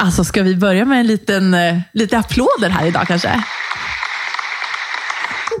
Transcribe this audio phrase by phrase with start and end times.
[0.00, 3.44] Alltså, ska vi börja med en liten, eh, lite applåder här idag kanske?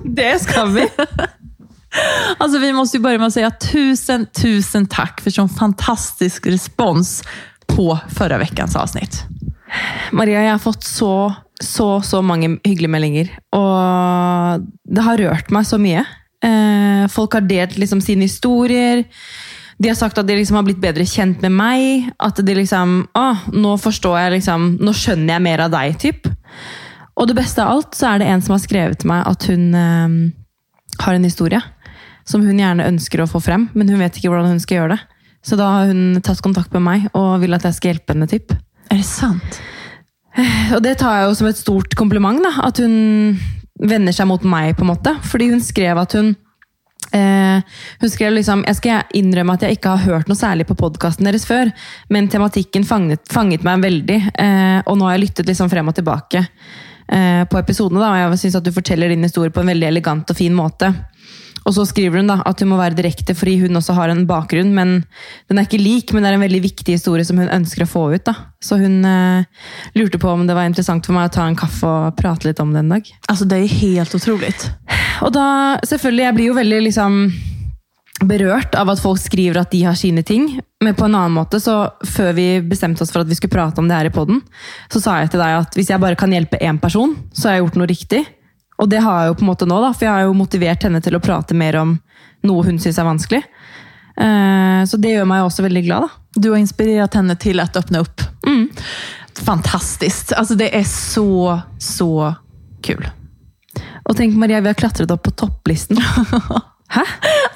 [0.04, 0.88] Det skal vi.
[2.38, 7.22] Alltså, vi måste ju börja med att säga tusen, tusen tack för sån fantastisk respons
[7.66, 9.22] på förra veckans avsnitt.
[10.10, 13.32] Maria, jeg har fått så, så, så mange hyggelige meldinger.
[13.52, 16.04] Og det har rørt meg så mye.
[16.44, 19.04] Eh, folk har delt liksom sine historier.
[19.80, 22.10] De har sagt at de liksom har blitt bedre kjent med meg.
[22.20, 23.26] At de liksom Å,
[23.56, 26.28] nå forstår jeg liksom Nå skjønner jeg mer av deg, typ.
[27.16, 29.46] Og det beste av alt, så er det en som har skrevet til meg at
[29.50, 30.18] hun eh,
[31.00, 31.60] har en historie
[32.28, 34.94] som hun gjerne ønsker å få frem, men hun vet ikke hvordan hun skal gjøre
[34.94, 35.00] det.
[35.44, 38.28] Så da har hun tatt kontakt med meg og vil at jeg skal hjelpe henne.
[38.30, 38.52] typ.
[38.92, 39.60] Er det sant?
[40.76, 43.40] Og det tar jeg jo som et stort kompliment, da, at hun
[43.80, 44.76] vender seg mot meg.
[44.76, 45.16] på en måte.
[45.26, 46.34] Fordi hun skrev at hun
[47.16, 47.62] eh,
[48.02, 51.28] husker Jeg liksom, Jeg skal innrømme at jeg ikke har hørt noe særlig på podkasten
[51.28, 51.72] deres før,
[52.08, 55.96] men tematikken fanget, fanget meg veldig, eh, og nå har jeg lyttet liksom frem og
[55.96, 58.02] tilbake eh, på episodene.
[58.02, 60.92] og Jeg syns du forteller din historie på en veldig elegant og fin måte.
[61.68, 64.24] Og så skriver hun da at hun må være direkte fordi hun også har en
[64.28, 64.72] bakgrunn.
[64.74, 65.02] men
[65.48, 67.90] Den er ikke lik, men det er en veldig viktig historie som hun ønsker å
[67.90, 68.24] få ut.
[68.24, 68.34] da.
[68.64, 69.44] Så hun eh,
[69.98, 72.62] lurte på om det var interessant for meg å ta en kaffe og prate litt
[72.64, 73.12] om det en dag.
[73.28, 74.70] Altså, det er helt otroligt.
[75.20, 75.46] Og da,
[75.84, 77.16] selvfølgelig, jeg blir jo veldig liksom
[78.20, 80.58] berørt av at folk skriver at de har sine ting.
[80.84, 83.80] Men på en annen måte, så før vi bestemte oss for at vi skulle prate
[83.80, 84.42] om det her i podden,
[84.92, 87.56] så sa jeg til deg at hvis jeg bare kan hjelpe én person, så har
[87.58, 88.22] jeg gjort noe riktig.
[88.80, 90.84] Og det har jeg jo på en måte nå, da, for jeg har jo motivert
[90.88, 91.94] henne til å prate mer om
[92.48, 93.42] noe hun syns er vanskelig.
[94.16, 96.08] Eh, Så det gjør meg også veldig glad.
[96.08, 96.40] da.
[96.40, 98.24] Du har inspirert henne til å åpne opp.
[98.46, 98.68] Mm.
[99.44, 100.32] Fantastisk.
[100.36, 102.34] Altså, det er så, så
[102.84, 103.04] kul.
[104.08, 106.00] Og tenk, Maria, vi har klatret opp på topplisten.
[106.94, 107.02] Hæ?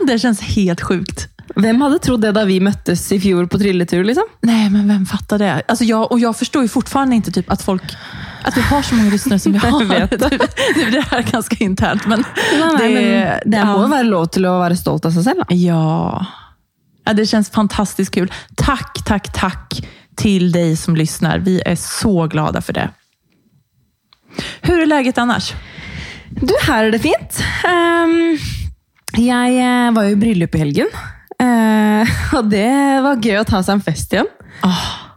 [0.06, 1.28] Det kjennes helt sjukt.
[1.54, 4.04] Hvem hadde trodd det da vi møttes i fjor på trilletur?
[4.04, 4.28] liksom?
[4.42, 5.62] Nej, men vem fattar det?
[5.68, 7.82] Alltså jag, och jag förstår ju fortfarande inte typ att folk
[8.44, 9.84] att vi har så mange lyssnare som vi har.
[9.84, 10.38] Vet det.
[10.90, 12.24] Det här ganska internt, men
[12.58, 13.64] Nei, det, men det ja.
[13.76, 15.44] må være lov til å være stolt av seg selv.
[15.44, 15.54] da.
[15.56, 16.26] Ja.
[17.04, 18.32] ja, det känns fantastiskt kul.
[18.56, 19.80] Tack, tack, tack
[20.16, 21.38] till dig som lyssnar.
[21.38, 22.90] Vi är så glada för det.
[24.60, 25.52] Hur är läget annars?
[26.40, 27.40] Du, her er det fint.
[27.66, 28.34] Um,
[29.14, 30.90] jeg eh, var jo i bryllup i helgen.
[31.38, 32.68] Uh, og det
[33.04, 34.30] var gøy å ta seg en fest igjen.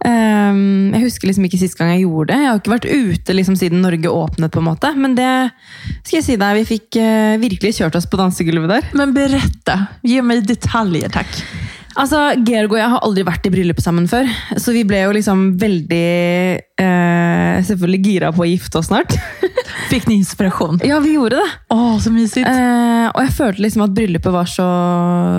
[0.07, 2.39] Ehm, jeg husker liksom ikke sist gang jeg gjorde det.
[2.41, 4.51] Jeg har ikke vært ute liksom siden Norge åpnet.
[4.53, 4.93] på en måte.
[4.95, 5.31] Men det
[6.03, 8.91] skal jeg si deg, vi fikk uh, virkelig kjørt oss på dansegulvet der.
[8.97, 9.79] Men berätta.
[10.05, 11.41] gi meg detaljer, tack.
[11.97, 14.27] Altså, Georg og jeg har aldri vært i bryllup sammen før,
[14.61, 16.03] så vi ble jo liksom veldig
[16.83, 19.15] eh, Selvfølgelig gira på å gifte oss snart.
[19.91, 20.77] Fikk ni inspirasjon?
[20.85, 21.47] ja, vi gjorde det.
[21.73, 22.45] Åh, så mysigt.
[22.45, 24.67] Eh, og jeg følte liksom at bryllupet var så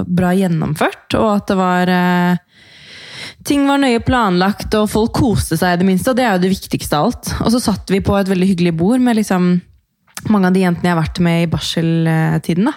[0.09, 2.45] bra gjennomført, og at det var eh,
[3.47, 6.43] Ting var nøye planlagt, og folk koste seg i det minste, og det er jo
[6.43, 7.31] det viktigste av alt.
[7.47, 9.47] Og så satt vi på et veldig hyggelig bord med liksom
[10.29, 12.69] mange av de jentene jeg har vært med i barseltiden.
[12.69, 12.75] da.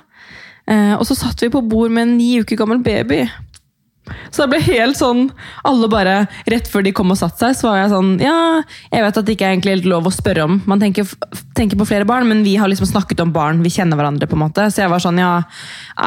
[0.71, 3.25] Eh, og så satt vi på bord med en ni uker gammel baby.
[4.33, 5.27] Så det ble helt sånn
[5.67, 6.15] Alle bare,
[6.49, 8.37] rett før de kom og satte seg, så var jeg sånn Ja,
[8.89, 10.57] jeg vet at det ikke er egentlig helt lov å spørre om.
[10.69, 11.07] Man tenker,
[11.57, 13.61] tenker på flere barn, men vi har liksom snakket om barn.
[13.63, 14.67] Vi kjenner hverandre, på en måte.
[14.73, 15.35] Så jeg var sånn Ja,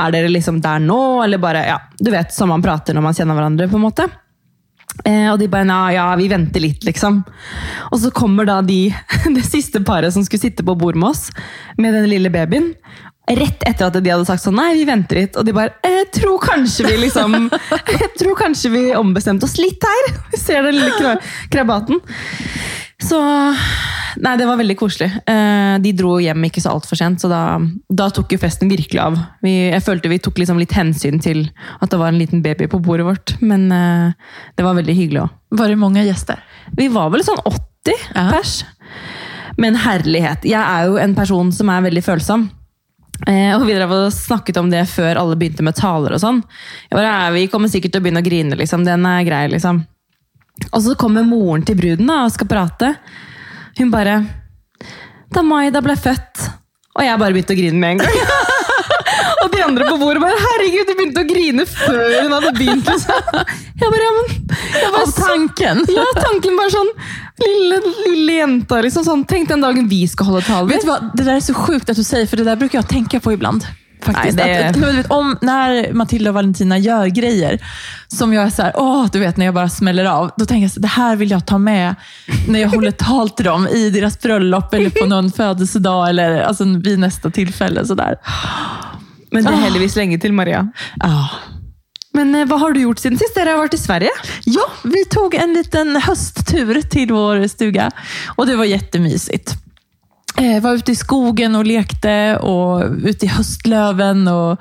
[0.03, 1.01] er dere liksom der nå?
[1.25, 4.11] Eller bare Ja, du vet, som man prater når man kjenner hverandre, på en måte.
[5.03, 7.23] Eh, og de bare ja, ja, vi venter litt, liksom.
[7.91, 8.87] Og så kommer da de,
[9.37, 11.29] det siste paret som skulle sitte på bord med oss,
[11.79, 12.73] med den lille babyen.
[13.25, 15.37] Rett etter at de hadde sagt sånn, nei, vi venter litt.
[15.41, 17.49] Og de bare jeg tror kanskje vi liksom
[17.95, 20.11] Jeg tror kanskje vi ombestemte oss litt her.
[20.35, 21.15] Vi ser den lille
[21.51, 22.01] krabaten.
[23.03, 23.19] Så
[24.23, 25.09] Nei, det var veldig koselig.
[25.27, 27.41] Eh, De dro hjem ikke så altfor sent, så da,
[27.91, 29.17] da tok jo festen virkelig av.
[29.43, 31.41] Vi, jeg følte vi tok liksom litt hensyn til
[31.83, 33.35] at det var en liten baby på bordet vårt.
[33.43, 34.13] Men eh,
[34.55, 35.33] det var veldig hyggelig òg.
[35.59, 36.45] Var det mange gjester?
[36.79, 38.29] Vi var vel sånn 80 Ja.
[38.31, 38.55] pers.
[39.59, 40.47] Men herlighet.
[40.47, 42.47] Jeg er jo en person som er veldig følsom.
[43.27, 46.43] Eh, og Vi drev og snakket om det før alle begynte med taler og sånn.
[46.91, 48.85] Jeg bare, «Ja, Vi kommer sikkert til å begynne å grine, liksom.
[48.85, 49.85] Den er grei, liksom.
[50.73, 52.95] Og så kommer moren til bruden da, og skal prate.
[53.79, 54.21] Hun bare
[55.35, 56.45] Da Maida ble født
[56.95, 58.19] Og jeg bare begynte å grine med en gang.
[59.43, 62.87] og de andre på bordet bare Herregud, du begynte å grine før hun hadde begynt.
[62.87, 63.49] Liksom.
[63.83, 64.31] Jeg bare, ja, men
[64.79, 65.83] jeg bare, Av tanken?
[65.91, 66.93] ja, tanken bare sånn
[67.39, 69.25] Lille, lille jenta, liksom sånn.
[69.27, 70.69] Tenk den dagen vi skal holde taler.
[70.71, 71.01] Vet du hva?
[71.15, 73.33] Det der er så sjukt at du sier, for det där brukar jag tänka på
[73.33, 73.67] ibland.
[74.05, 74.37] Faktiskt.
[74.37, 77.59] Nej, det- att, du vet, om, när Matilda och Valentina gör grejer
[78.09, 80.31] som jag är så här, åh, du vet när jag bara smäller av.
[80.37, 81.95] Då tänker jag så, det här vill jag ta med
[82.49, 86.65] när jag håller tal till dem i deras bröllop eller på någon födelsedag eller alltså,
[86.65, 87.87] vid nästa tillfälle.
[87.87, 88.15] Så där.
[89.31, 89.57] Men det er Ah.
[89.65, 90.69] heldigvis lenge til, Maria.
[91.03, 91.29] Ja.
[92.15, 93.35] Men hva har du gjort siden sist?
[93.35, 94.15] Dere har vært i Sverige.
[94.47, 97.91] Ja, vi tog en liten høsttur til vår stuga
[98.39, 99.43] og det var kjempemysig.
[100.37, 102.13] Eh, var ute i skogen og lekte
[102.43, 104.25] og ute i høstløven.
[104.27, 104.59] og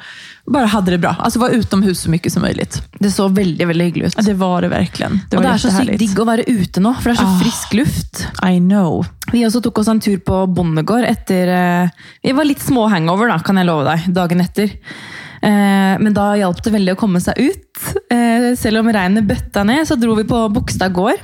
[0.54, 1.16] Bare hadde det bra.
[1.18, 2.68] Altså var utomhus så mye som mulig.
[3.02, 4.18] Det så veldig, veldig hyggelig ut.
[4.20, 5.10] Ja, det var det virkelig.
[5.32, 7.30] Det og det er så sykt digg å være ute nå, for det er så
[7.32, 7.40] Ah.
[7.42, 8.28] frisk luft.
[8.46, 9.02] I know.
[9.32, 11.90] Vi også tok oss en tur på bondegård etter eh,
[12.22, 14.70] Vi var litt små hangover, da, kan jeg love deg, dagen etter.
[15.94, 17.94] Eh, men da hjalp det veldig å komme seg ut.
[18.12, 21.18] Eh, selv om regnet bøtta ned, så dro vi på Bogstad gård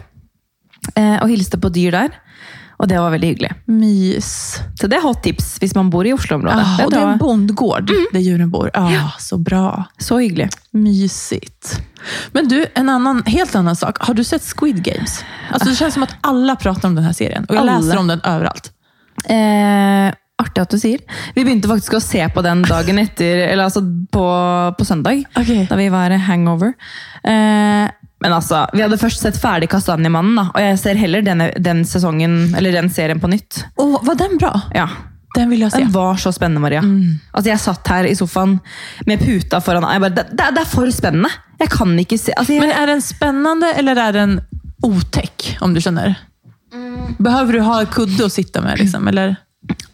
[0.96, 2.18] eh, og hilste på dyr der.
[2.80, 3.50] Og det var veldig hyggelig.
[3.68, 4.28] Mys.
[4.80, 6.62] Så det er hot tips hvis man bor i Oslo-området.
[6.64, 8.70] Ah, Det och det er en bondgård der djuren bor.
[8.74, 9.84] Ah, Så bra.
[9.98, 10.48] Så hyggelig.
[10.72, 11.82] Mysigt.
[12.32, 13.98] Men du, en annan, helt annen sak.
[14.08, 15.24] Har du sett Squid Games?
[15.52, 17.46] Alltså, det känns som at alle prater om denne serien.
[17.50, 17.82] og jeg alle.
[17.82, 18.72] leser om den overalt.
[19.26, 21.04] Eh, artig at du sier.
[21.36, 24.26] Vi begynte faktisk å se på den dagen etter, eller altså på,
[24.78, 25.24] på søndag.
[25.36, 25.66] Okay.
[25.70, 26.76] Da vi var hangover.
[27.24, 27.90] Eh,
[28.20, 31.86] men altså, vi hadde først sett ferdig Kastanjemannen, da, og jeg ser heller denne, den
[31.88, 33.62] sesongen, eller den serien på nytt.
[33.80, 34.52] Åh, var den bra?
[34.76, 34.90] Ja,
[35.36, 35.78] Den si.
[35.78, 36.82] Den var så spennende, Maria.
[37.32, 38.58] Altså, Jeg satt her i sofaen
[39.06, 41.30] med puta foran jeg bare, det, det, det er for spennende!
[41.60, 44.40] Jeg kan ikke se altså, jeg, Men er den spennende, eller er den
[44.84, 46.16] otek, Om du skjønner?
[46.74, 47.16] Mm.
[47.20, 48.80] Behøver du ha kudde å sitte med?
[48.82, 49.38] Liksom, eller?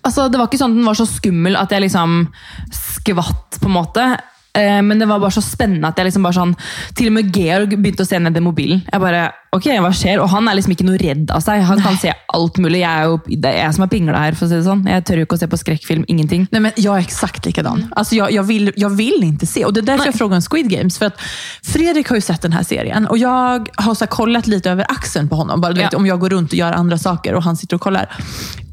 [0.06, 2.27] Altså, det var ikke sånn at den var så skummel at jeg liksom
[2.71, 4.17] skvatt, på en måte.
[4.56, 6.53] Eh, Men det var bare så spennende at jeg liksom bare sånn
[6.95, 8.85] Til og med Georg begynte å se ned i mobilen.
[8.88, 10.21] Jeg bare, ok, hva skjer?
[10.23, 11.59] Og han er liksom ikke noe redd av seg.
[11.67, 12.79] Han kan se alt mulig.
[12.85, 14.85] Jeg er jo, det er jeg som er pingla her, for å si det sånn.
[14.88, 16.06] Jeg tør jo ikke å se på skrekkfilm.
[16.07, 16.47] Ingenting.
[16.51, 17.94] Nej, men jag är exakt likadan.
[17.95, 19.65] Alltså jag, jag, vill, jag vill inte se.
[19.65, 20.97] Och Det är därför jag frågar om Squid Games.
[20.97, 21.19] För att
[21.63, 24.85] Fredrik har ju sett den här serien och jag har så här kollat lite över
[24.89, 25.62] axeln på honom.
[25.62, 25.97] Bara, du vet, Ja.
[26.00, 28.09] Om jag går runt och gör andra saker och han sitter och kollar.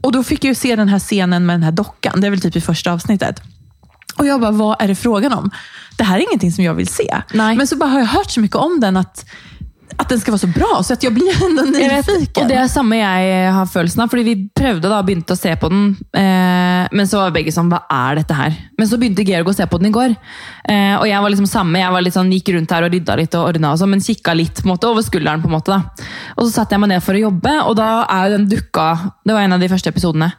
[0.02, 2.20] Och Då fick jag ju se den här scenen med den här dockan.
[2.20, 3.42] Det är väl typ i första avsnittet.
[4.16, 5.50] Och jag bara, vad är det frågan om?
[5.96, 7.22] Det här är ingenting som jag vill se.
[7.32, 7.56] Nej.
[7.56, 9.26] Men så bara har jag hört så mycket om den att,
[9.96, 11.24] att den skal være så bra, så att jag blir
[11.72, 12.42] nyfiken.
[12.42, 15.54] og det er samme jeg har følelsen av, fordi vi prøvde da, begynte å se
[15.56, 15.84] på den,
[16.16, 18.56] eh, men så var begge sånn, hva er dette her?
[18.78, 20.16] Men så begynte Georg å se på den i går,
[20.68, 23.18] eh, og jeg var liksom samme, jeg var litt sånn, gikk rundt her og rydda
[23.20, 26.06] litt og ordna og men kikka litt måte, over skulderen på en måte da.
[26.36, 28.86] Og så satte jeg meg ned for å jobbe, og da er jo den dukka,
[29.26, 30.32] det var en av de første episodene,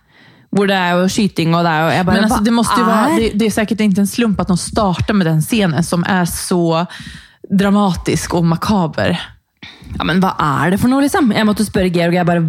[0.54, 3.14] hvor det er jo skyting, og det er jo, jeg bare, Men altså, det, er?
[3.18, 6.28] det, det er sikkert ikke en slump at de starter med den scenen som er
[6.30, 6.84] så
[7.50, 9.18] dramatisk og makaber.
[9.94, 11.30] Ja, men hva er det for noe, liksom?
[11.36, 12.42] Jeg måtte spørre Georg, jeg bare,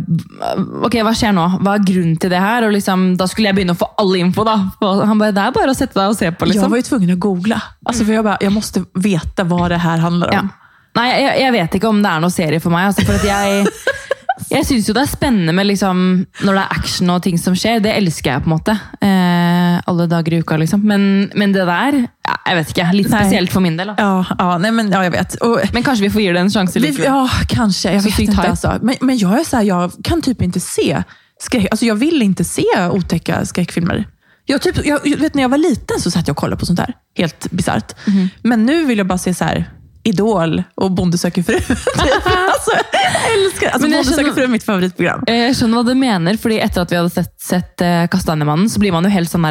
[0.87, 1.44] ok, hva skjer nå?
[1.61, 2.64] Hva er grunnen til det her?
[2.67, 4.56] Og liksom, da skulle jeg begynne å få all info da.
[4.85, 6.67] Og han bare, det er bare å sette deg og se på, liksom.
[6.67, 7.61] Jeg var jo tvungen å google.
[7.85, 10.50] Altså, for Jeg bare, jeg måtte vite hva det her handler om.
[10.52, 10.61] Ja.
[10.94, 12.88] Nei, jeg, jeg vet ikke om det er noe serie for meg.
[12.93, 13.64] Altså, for at jeg,
[14.55, 16.05] jeg syns jo det er spennende med liksom,
[16.47, 17.82] når det er action og ting som skjer.
[17.85, 18.76] Det elsker jeg, på en måte.
[19.02, 19.53] Eh,
[19.87, 20.81] alle dager i uka, liksom.
[20.87, 21.97] Men, men det der,
[22.29, 22.87] ja, jeg vet ikke.
[22.94, 23.93] Litt spesielt for min del.
[23.99, 25.37] Ja, ja, nej, men, ja, jeg vet.
[25.43, 27.06] Og, Men kanskje vi får gi det en sjanse likevel.
[27.06, 27.93] ja, kanskje.
[27.93, 28.49] Jeg Så vet ikke inte.
[28.50, 28.79] Alltså.
[28.82, 31.03] Men, men jag är så här, jag kan typ inte se
[31.41, 31.67] skräck.
[31.71, 34.05] Alltså, jag vill inte se otäcka skräckfilmer.
[34.47, 36.67] Jag, typ, jag, jag vet, när jag var liten så satt jag och kollade på
[36.67, 36.94] sånt där.
[37.17, 37.94] Helt bisarrt.
[38.06, 38.29] Mhm.
[38.43, 39.71] Men nu vill jag bara se så här,
[40.04, 41.54] Idol och Bonde söker fru.
[41.56, 45.24] alltså, jag älskar alltså, Men jag söker fru är mitt favoritprogram.
[45.26, 48.68] Eh, Jeg skjønner hva du mener, fordi etter at vi hadde sett, sett eh, Kastanjemannen,
[48.70, 49.46] så blir man jo helt sånn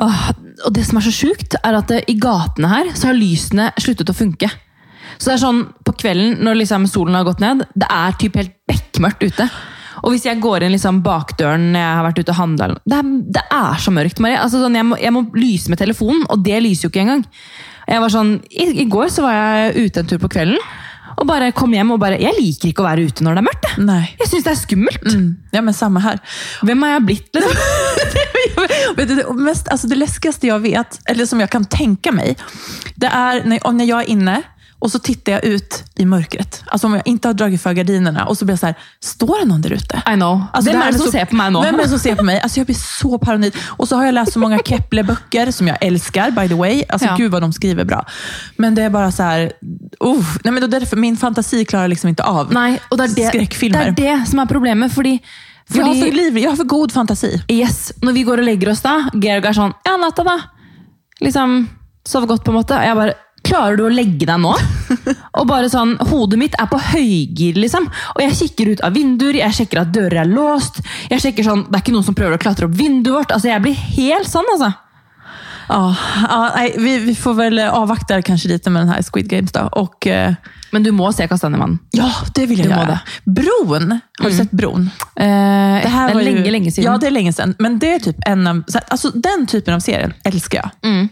[0.00, 0.20] Åh,
[0.66, 3.70] Og det som er så sjukt, er at eh, i gatene her så har lysene
[3.80, 4.50] sluttet å funke.
[5.18, 8.38] Så det er sånn på kvelden, når liksom solen har gått ned, det er typ
[8.40, 9.48] helt bekmørkt ute.
[10.00, 13.00] Og hvis jeg går inn liksom bakdøren når jeg har vært ute og handla det,
[13.36, 14.38] det er så mørkt, Marie.
[14.40, 17.26] Altså, sånn, jeg, må, jeg må lyse med telefonen, og det lyser jo ikke engang.
[17.90, 20.60] Jeg var sånn, i, I går så var jeg ute en tur på kvelden,
[21.20, 23.46] og bare kom hjem og bare Jeg liker ikke å være ute når det er
[23.48, 23.66] mørkt.
[23.82, 24.02] Nei.
[24.22, 25.08] Jeg syns det er skummelt.
[25.10, 25.26] Mm.
[25.52, 26.20] Ja, men samme her.
[26.64, 27.28] Hvem har jeg blitt?
[27.36, 27.58] Liksom?
[28.96, 32.40] vet du, det, mest, altså det läskigaste jag vet, eller som jeg kan tenke meg,
[33.00, 34.38] det er når, om jeg er inne
[34.80, 36.62] och så tittar jag ut i mörkret.
[36.66, 39.40] Alltså om jag inte har dragit för gardinerna och så blir jag så här, står
[39.40, 40.02] det någon där ute?
[40.12, 40.42] I know.
[40.52, 41.62] Alltså, vem det här det som så- ser på meg nå?
[41.62, 42.40] Vem är det som ser på mig?
[42.40, 43.54] Alltså jag blir så paranoid.
[43.78, 46.84] Och så har jag läst så många Kepler-böcker som jag älskar, by the way.
[46.88, 47.16] Alltså Ja.
[47.16, 48.04] gud vad de skriver bra.
[48.56, 49.40] Men det är bara så här,
[50.04, 53.14] uh, nej men då därför, min fantasi klarar liksom inte av Nei, og det er
[53.14, 53.90] det, skräckfilmer.
[53.96, 54.92] det är det som er problemet.
[54.94, 55.18] Fordi,
[55.74, 57.42] jag, har för liv, jag har för god fantasi.
[57.48, 60.40] yes, når vi går og lägger oss da, Georg er sånn Ja, natta, då.
[61.20, 61.68] Liksom,
[62.04, 62.74] Sove godt, på en måte.
[62.74, 63.14] Og jeg bare
[63.50, 64.52] Klarer du å legge deg nå?
[65.40, 67.88] Og bare sånn, Hodet mitt er på høygir, liksom.
[68.14, 70.78] Og jeg kikker ut av vinduer, jeg sjekker at dører er låst.
[71.10, 73.34] Jeg sjekker sånn, Det er ikke noen som prøver å klatre opp vinduet vårt.
[73.34, 74.70] Altså, Jeg blir helt sånn, altså.
[75.70, 75.94] Ja,
[76.26, 79.68] ja, nej, vi, vi får väl avvakta kanskje litt med den här Squid Games då.
[79.72, 80.34] Och, eh,
[80.72, 81.78] Men du må se Kastanjemannen.
[81.94, 82.98] ja, det vil jeg Du göra.
[83.24, 84.90] Bron, har du sett Bron?
[85.16, 86.84] Eh, Det här det er lenge, ju, lenge siden.
[86.92, 87.54] Ja, det er lenge siden.
[87.58, 90.70] Men det är typ en av, så- alltså, den typen av serien elsker jeg.
[90.82, 91.08] Mm.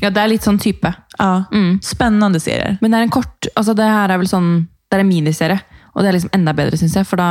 [0.00, 0.92] Ja, det er litt sånn type.
[1.18, 1.44] Ja.
[1.52, 1.78] Mm.
[1.82, 2.76] Spennende serier.
[2.80, 4.52] Men det er en kort altså Det her er vel sånn
[4.88, 5.58] Det er en miniserie.
[5.94, 7.08] Og det er liksom enda bedre, syns jeg.
[7.08, 7.30] For da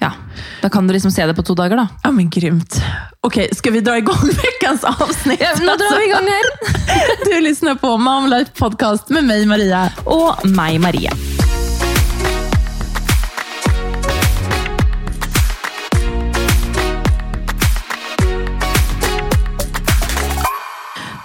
[0.00, 0.10] Ja,
[0.62, 1.86] da kan du liksom se det på to dager, da.
[2.04, 2.80] Ja, men grymt.
[3.22, 5.40] Ok, Skal vi dra i gang ukens avsnitt?
[5.40, 6.50] Ja, nå drar vi i gang her!
[7.24, 9.88] Du lyssnar på Mom Life Podcast med meg, Maria.
[10.06, 11.33] Og meg, Marie.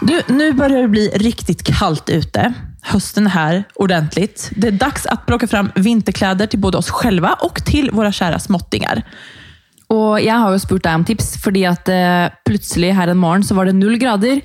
[0.10, 2.54] Du, nu börjar det bli riktigt kallt ute.
[2.82, 4.52] Hösten är här ordentligt.
[4.56, 8.40] Det är dags att plocka fram vinterkläder till både oss själva och till våra kära
[8.40, 9.04] småttingar.
[9.90, 13.46] Og jeg har jo spurt deg om tips, fordi at eh, plutselig her en morgen
[13.46, 14.44] så var det null grader.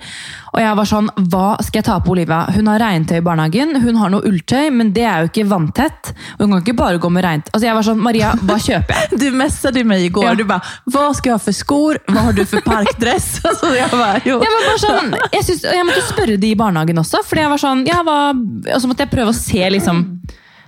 [0.55, 2.45] Og jeg var sånn, hva skal jeg ta på Olivia?
[2.55, 6.13] Hun har regntøy i barnehagen, hun har noe ulltøy, men det er jo ikke vanntett.
[6.37, 7.51] Og hun kan ikke bare gå med regntøy.
[7.51, 9.19] Altså jeg var sånn, Maria, hva kjøper jeg?
[9.25, 10.31] Du messet meg i går.
[10.31, 10.37] Ja.
[10.39, 12.01] Du bare Hva skal jeg ha for skor?
[12.09, 13.29] Hva har du for parkdress?
[13.55, 14.39] Altså jeg var jo.
[14.41, 17.53] Jeg, var bare sånn, jeg, synes, jeg måtte spørre de i barnehagen også, fordi jeg
[17.53, 20.01] var sånn, ja, hva, og så måtte jeg prøve å se liksom,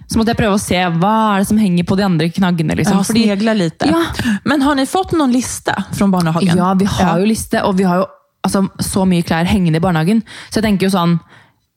[0.06, 2.76] så måtte jeg prøve å se hva er det som henger på de andre knaggene.
[2.78, 3.00] Liksom.
[3.00, 3.86] Ja, Fordi- lite.
[3.90, 4.02] Ja.
[4.44, 6.56] Men har ni fått noen liste fra barnehagen?
[6.56, 8.06] Ja, vi har jo liste, og vi har jo
[8.44, 10.22] altså, så mye klær hengende i barnehagen.
[10.50, 11.18] Så jeg tenker jo sånn,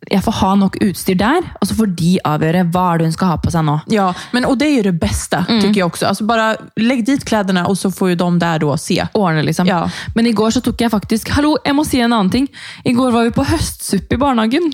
[0.07, 3.15] jeg får ha nok utstyr der, og så får de avgjøre hva er det hun
[3.17, 3.75] skal ha på seg nå.
[3.91, 5.59] Ja, men, Og det er jo det beste, mm.
[5.59, 6.07] tykker jeg også.
[6.07, 6.47] Altså, bare
[6.79, 8.97] Legg dit klærne, og så får jo de der da se.
[9.19, 9.67] Ordne, liksom.
[9.67, 9.81] Ja.
[10.15, 12.47] Men i går så tok jeg faktisk Hallo, jeg må si en annen ting.
[12.87, 14.71] I går var vi på høstsuppe i barnehagen.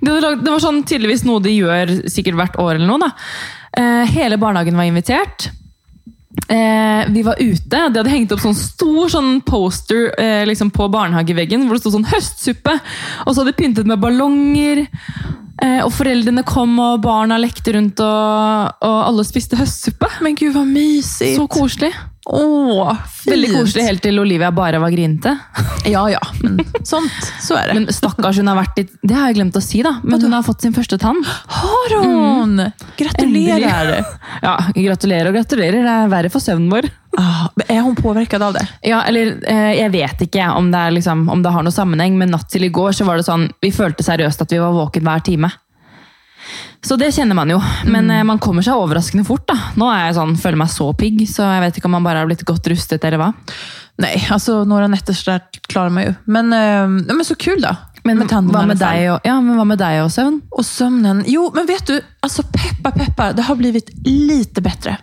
[0.00, 3.02] Det, var sånn tydeligvis noe de gjør sikkert hvert år eller noe.
[3.04, 3.12] da.
[3.78, 5.52] Eh, hele barnehagen var invitert.
[6.48, 7.88] Eh, vi var ute.
[7.88, 11.96] De hadde hengt opp sånn stor sånn poster eh, liksom på barnehageveggen hvor det stod
[11.96, 12.78] sånn 'høstsuppe'.
[13.26, 14.86] Og så hadde de pyntet med ballonger.
[15.62, 20.08] Eh, og foreldrene kom, og barna lekte rundt, og, og alle spiste høstsuppe.
[20.24, 21.36] Men gud hva mysig!
[21.36, 21.92] Så koselig.
[22.30, 22.96] Åh.
[23.26, 25.32] Veldig koselig helt til Olivia bare var grinete.
[25.90, 27.10] Ja, ja, men sånt,
[27.42, 27.74] så er det.
[27.80, 29.96] Men stakkars, hun har vært litt Det har jeg glemt å si, da.
[30.06, 31.18] Men hun har fått sin første tann.
[31.26, 32.54] har hun?
[32.60, 32.86] Mm.
[32.98, 34.04] Gratulerer.
[34.44, 35.82] Ja, Gratulerer og gratulerer.
[35.82, 36.86] Det er verre for søvnen vår.
[37.18, 38.62] Ah, er hun påverkad av det?
[38.88, 42.30] Ja, eller eh, Jeg vet ikke om det, liksom, om det har noe sammenheng, men
[42.32, 45.04] natt til i går så var det sånn Vi følte seriøst at vi var våken
[45.10, 45.50] hver time.
[46.82, 47.60] Så det kjenner man jo.
[47.86, 48.26] Men mm.
[48.26, 49.46] man kommer seg overraskende fort.
[49.48, 49.58] da.
[49.78, 52.22] Nå er jeg sånn, føler meg så pigg, så jeg vet ikke om man bare
[52.22, 53.30] har blitt godt rustet, eller hva.
[54.02, 56.12] Nei, altså noen netter så där klarar man jo.
[56.24, 57.76] Men, øh, men så kul da.
[58.02, 60.40] Men med hva med deg og, ja, men hva med deg og søvn?
[60.50, 61.22] Og søvnen?
[61.30, 64.96] Jo, men vet du, altså peppa peppa, det har blivit lite bedre.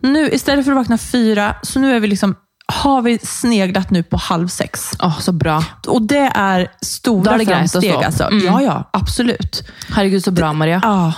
[0.00, 2.34] Nu, istället för att vakna fyra, så nu är vi liksom,
[2.72, 4.90] har vi sneglat nu på halv sex.
[4.98, 5.64] Oh, så bra.
[5.86, 7.92] Och det är store stora det framsteg.
[7.92, 8.24] Alltså.
[8.24, 8.44] Mm.
[8.44, 9.68] Ja, ja, absolut.
[9.88, 10.80] Herregud, så bra, Maria.
[10.82, 11.12] Ja,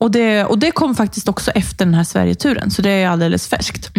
[0.00, 3.48] och det, och det kom faktiskt också efter den här Sverigeturen, så det är alldeles
[3.48, 3.90] färskt.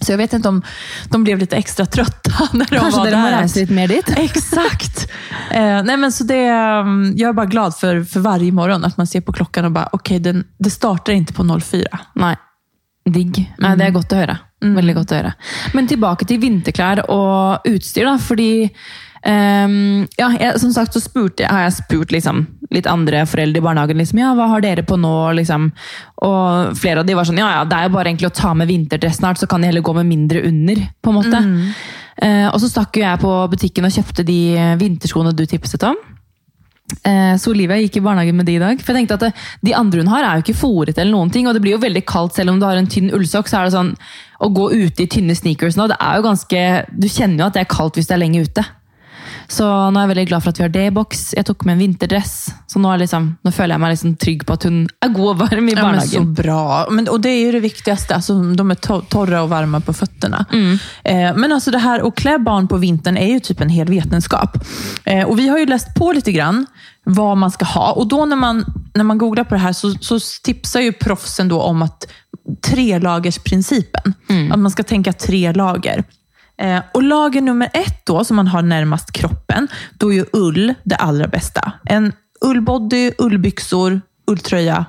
[0.00, 0.62] Så jag vet inte om
[1.10, 3.38] de blev lite extra trötta när de Kanskje var dere må där.
[3.40, 4.08] reise litt mer dit?
[4.16, 5.10] Exakt.
[5.50, 8.96] Eh, nej men så det, mm, jag är bara glad för, för varje morgon att
[8.96, 11.98] man ser på klockan och bara, okej, den det startar inte på 04.
[12.14, 12.36] Nei.
[13.10, 13.54] Digg.
[13.58, 14.16] Nei, det er godt å
[14.70, 14.76] høre.
[14.80, 15.32] Veldig godt å høre.
[15.76, 18.14] Men tilbake til vinterklær og utstyr, da.
[18.22, 18.50] Fordi
[19.26, 22.44] um, ja, jeg, som sagt så spurte, har jeg spurt liksom,
[22.74, 25.16] litt andre foreldre i barnehagen liksom, ja, hva har dere på nå.
[25.40, 25.68] Liksom?
[26.28, 28.54] Og flere av de var sånn ja, ja, det er jo bare egentlig å ta
[28.56, 30.86] med vinterdress snart, så kan de heller gå med mindre under.
[31.02, 31.44] på en måte.
[32.24, 34.40] Eh, og så stakk jo jeg på butikken og kjøpte de
[34.80, 35.98] vinterskoene du tipset om.
[37.02, 38.80] Eh, Så Olivia gikk i barnehagen med de i dag.
[38.80, 41.48] For jeg tenkte at De andre hun har, er jo ikke fòret, eller noen ting,
[41.48, 43.48] og det blir jo veldig kaldt selv om du har en tynn ullsokk.
[43.48, 43.96] så er det sånn,
[44.40, 47.54] Å gå ute i tynne sneakers nå, det er jo ganske, du kjenner jo at
[47.54, 48.64] det er kaldt hvis det er lenge ute.
[49.48, 51.22] Så nå er jeg veldig glad for at vi har det i boks.
[51.36, 52.34] Jeg tok med en vinterdress,
[52.70, 55.42] så nå, liksom, nå føler jeg meg liksom trygg på at hun er god og
[55.44, 56.62] varm i Ja, men så bra.
[56.90, 58.18] Men, og det er jo det viktigste.
[58.18, 60.10] Altså, de er tørre og varme på på
[60.54, 60.78] Mm.
[61.04, 63.86] Eh, men altså, det her å kle barn på vintern er jo typ en hel
[63.86, 64.56] vetenskap.
[65.04, 66.66] Eh, og Vi har jo lest på litt grann
[67.04, 67.92] hva man skal ha.
[67.92, 68.64] Og da når man,
[68.94, 72.06] når man googler på det her så, så tipser ju proffsen om om att
[72.62, 74.14] trelagersprincipen.
[74.52, 76.04] At man skal tenke tre lager.
[76.56, 79.68] Eh, och lager nummer ett då, som man har närmast kroppen,
[79.98, 81.72] då är ju ull det allra bästa.
[81.84, 82.12] En
[82.44, 84.84] ullbody, ullbyxor, ulltröja,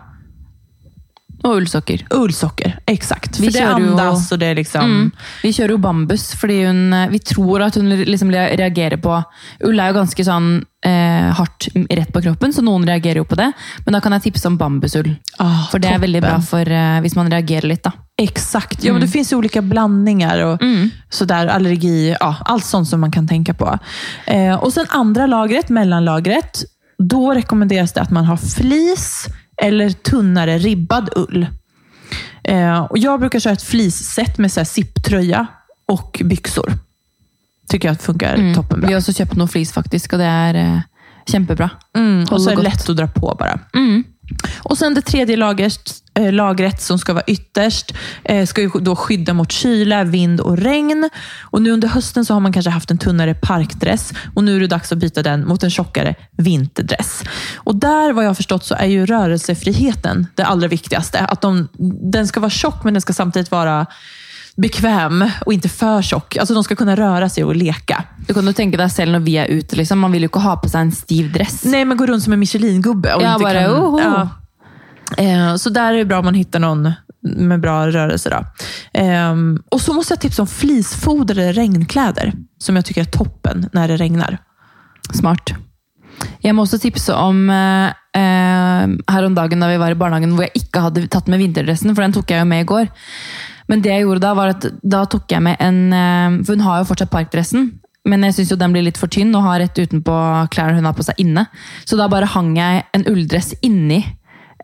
[1.43, 2.05] Og ullsokker.
[2.09, 3.39] Ullsocker, exakt.
[3.39, 4.81] Vi För det kör ju- andas och det är liksom...
[4.85, 5.11] Mm.
[5.43, 9.23] Vi kjører jo bambus, fordi hun, eh, vi tror at hun liksom reagerer på
[9.63, 13.35] Ull er jo ganske sånn eh, hardt rett på kroppen, så noen reagerer jo på
[13.35, 13.51] det.
[13.85, 15.15] Men da kan jeg tipse om bambusull.
[15.39, 17.83] Ah, For det er veldig bra for eh, hvis man reagerer litt.
[17.83, 17.91] da.
[18.17, 18.83] Exakt.
[18.83, 20.91] Ja, men det fins ulike blandinger og Mm.
[21.09, 23.79] sådär, allergi, ja, alt sånt som man kan tenke på.
[24.27, 26.63] Eh, og sen andre lagret, mellomlagret.
[26.99, 31.47] Da rekommenderes det at man har flis eller tunnare ribbad ull.
[32.43, 35.47] Eh, och jag brukar köra ett fleeceset med så här zipptröja
[35.87, 36.73] och byxor.
[37.69, 38.53] tycker jag funkar Mm.
[38.55, 38.87] toppenbra.
[38.87, 40.81] Vi har også kjøpt noe flis, faktisk, og det er eh,
[41.31, 41.69] kjempebra.
[41.97, 43.59] Mm, och så är det lätt att dra på bara.
[43.73, 44.03] Mm.
[44.57, 48.95] Och sen det tredje lagret, eh, lagret som ska vara ytterst, eh, ska ju då
[48.95, 51.09] skydda mot kyla, vind och regn.
[51.41, 54.59] Och nu under hösten så har man kanske haft en tunnare parkdress och nu är
[54.59, 57.23] det dags att byta den mot en tjockare vinterdress.
[57.55, 61.19] Och där, vad jag har förstått, så är ju rörelsefriheten det allra viktigaste.
[61.19, 61.67] Att de,
[62.11, 63.85] den ska vara tjock, men den ska samtidigt vara
[64.57, 66.37] bekväm och inte för tjock.
[66.37, 68.03] Alltså de ska kunna röra sig och leka.
[68.27, 69.75] Du kan jo tenke deg selv når vi er ute.
[69.75, 69.99] Liksom.
[69.99, 71.63] Man vil jo ikke ha på seg en stiv dress.
[71.63, 73.13] Nej, men gå runt som en Michelin-gubbe.
[73.13, 73.99] och Ja, inte bara, oho.
[73.99, 74.29] ja.
[75.17, 78.29] Eh, Så där är det bra om man hittar någon med bra rörelse.
[78.29, 78.45] Då.
[78.99, 83.87] Ehm, och så måste jag tipsa om fleecefodrade regnkläder, som jeg tycker är toppen när
[83.87, 84.37] det regnar.
[85.13, 85.53] Smart.
[86.41, 90.31] Jeg må også tipse om eh, eh, her om dagen da vi var i barnehagen,
[90.35, 92.87] hvor jeg ikke hadde tatt med vinterdressen, for den tok jeg jo med i går.
[93.71, 96.65] Men det jeg gjorde da, var at da tok jeg med en eh, For hun
[96.67, 97.71] har jo fortsatt parkdressen,
[98.05, 100.19] men jeg syns den blir litt for tynn og har rett utenpå
[100.53, 101.47] klærne hun har på seg inne.
[101.89, 104.03] Så da bare hang jeg en ulldress inni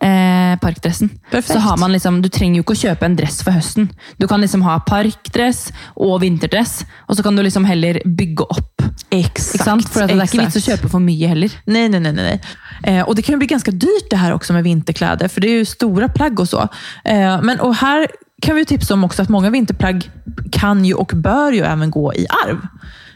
[0.02, 1.10] eh, parkdressen.
[1.30, 1.56] Perfekt.
[1.56, 3.90] Så har man liksom, Du trenger jo ikke å kjøpe en dress for høsten.
[4.22, 8.86] Du kan liksom ha parkdress og vinterdress, og så kan du liksom heller bygge opp.
[9.12, 9.90] Exakt.
[9.90, 11.54] For det er ikke vits å kjøpe for mye heller.
[11.66, 12.14] Nei, nei, nei.
[12.14, 12.34] nei.
[12.34, 12.58] nej.
[12.82, 15.50] Eh, og Det kan jo bli ganske dyrt det her også med vinterklær, for det
[15.50, 16.68] er jo store plagg og så.
[17.04, 18.06] Eh, men og Här
[18.42, 20.10] kan vi tipsa om också att många vinterplagg
[20.52, 22.58] kan ju och bör ju även gå i arv.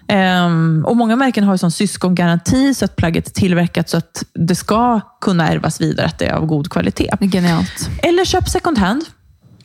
[0.08, 4.24] Um, och Många märken har ju sån syskongaranti, så att plagget är tillverkat så att
[4.34, 7.10] det ska kunna ärvas vidare, att det är av god kvalitet.
[7.20, 7.90] Genialt.
[8.02, 9.04] Eller köp second hand.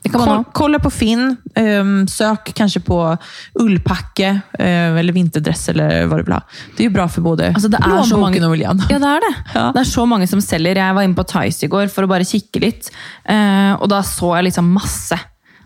[0.04, 0.44] Det kan man ha.
[0.54, 3.18] kolla på Finn, Um, sök kanske på
[3.54, 6.42] ullpacke uh, eller vinterdress eller vad du vill ha.
[6.78, 8.82] Det är ju bra för både Alltså, det är så många- och miljön.
[8.90, 9.36] Ja, det er det.
[9.60, 9.72] Ja.
[9.74, 10.76] Det er så mange som selger.
[10.76, 12.92] Jeg var inne på Tice i går for å bare kikke litt,
[13.76, 15.20] och og da så jeg liksom masse.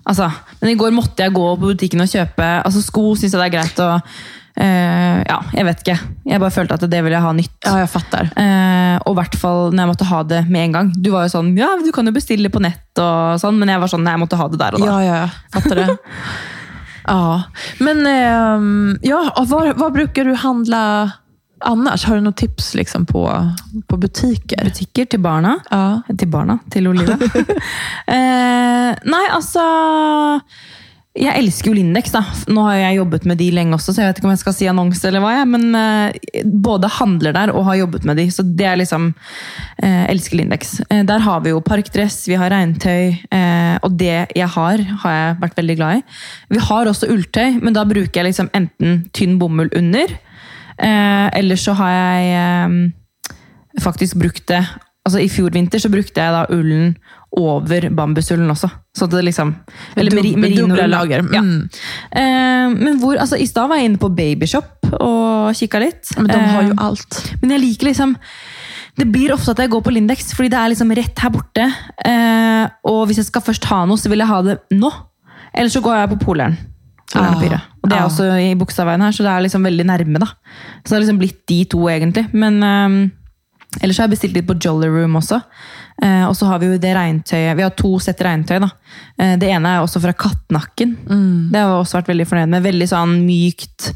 [0.06, 0.30] Altså,
[0.62, 3.14] men i går måtte jeg gå på butikken og kjøpe altså sko.
[3.18, 5.96] Syns jeg det er greit å uh, Ja, jeg vet ikke.
[6.30, 7.56] Jeg bare følte at det ville jeg ha nytt.
[7.66, 8.30] Ja, jeg fatter.
[8.38, 10.92] Uh, og i hvert fall når jeg måtte ha det med en gang.
[10.94, 13.82] Du var jo sånn ja, du kan jo bestille på nett, og sånn, men jeg
[13.82, 14.92] var sånn nei, jeg måtte ha det der og da.
[14.92, 15.98] Ja, ja, fatter fattar det.
[17.16, 17.26] ja,
[17.86, 18.74] men ehm,
[19.06, 20.82] ja, hva, hva bruker brukar du handla
[21.66, 22.06] annars?
[22.06, 23.26] Har du noen tips liksom på,
[23.88, 24.64] på butikker?
[24.70, 25.58] Butikker til barna.
[25.72, 26.02] Ja.
[26.12, 27.18] Til barna, til Olive.
[28.16, 29.64] eh, nei, altså
[31.16, 32.12] Jeg elsker jo Lindex.
[32.12, 32.22] da.
[32.52, 34.56] Nå har jeg jobbet med de lenge også, så jeg vet ikke om jeg skal
[34.58, 35.32] si annonse eller hva.
[35.38, 39.10] Jeg, men eh, både handler der og har jobbet med de, så det er liksom
[39.80, 40.78] eh, Elsker Lindex.
[40.90, 45.18] Eh, der har vi jo parkdress, vi har regntøy, eh, og det jeg har, har
[45.20, 46.06] jeg vært veldig glad i.
[46.58, 50.20] Vi har også ulltøy, men da bruker jeg liksom enten tynn bomull under,
[50.80, 53.40] eh, ellers så har jeg eh,
[53.82, 54.64] faktisk brukt det
[55.06, 56.96] altså I fjor vinter så brukte jeg da ullen
[57.36, 58.70] over bambusullen også.
[58.96, 59.52] Så det liksom
[60.00, 60.98] Eller meri, Dubbel- merino dubbla ull, da.
[60.98, 61.26] lager.
[61.36, 61.42] Ja.
[61.42, 61.70] Mm.
[62.16, 66.10] Eh, men hvor, altså I stad var jeg inne på Babyshop og kikka litt.
[66.18, 66.80] Men de har jo alt.
[66.88, 67.34] allt.
[67.42, 68.16] men jeg liker liksom
[68.98, 71.66] Det blir ofte at jeg går på Lindex, fordi det er liksom rett her borte.
[72.06, 74.90] Eh, og hvis jeg skal først ha noe, så vil jeg ha det nå.
[75.54, 76.56] Eller så går jeg på Poleren.
[77.14, 78.08] Ah, Og det er ah.
[78.10, 80.20] også i Bogstadveien her, så det er liksom veldig nærme.
[80.20, 80.32] da.
[80.82, 82.26] Så det har liksom blitt de to, egentlig.
[82.34, 83.00] Men um,
[83.82, 85.42] ellers har jeg bestilt litt på Jolly Room også.
[86.02, 87.56] Uh, og så har vi jo det regntøyet.
[87.56, 88.58] Vi har to sett regntøy.
[88.66, 88.72] da.
[89.22, 90.98] Uh, det ene er også fra Kattnakken.
[91.54, 92.66] Det har jeg også vært veldig fornøyd med.
[92.66, 93.92] Veldig sånn mykt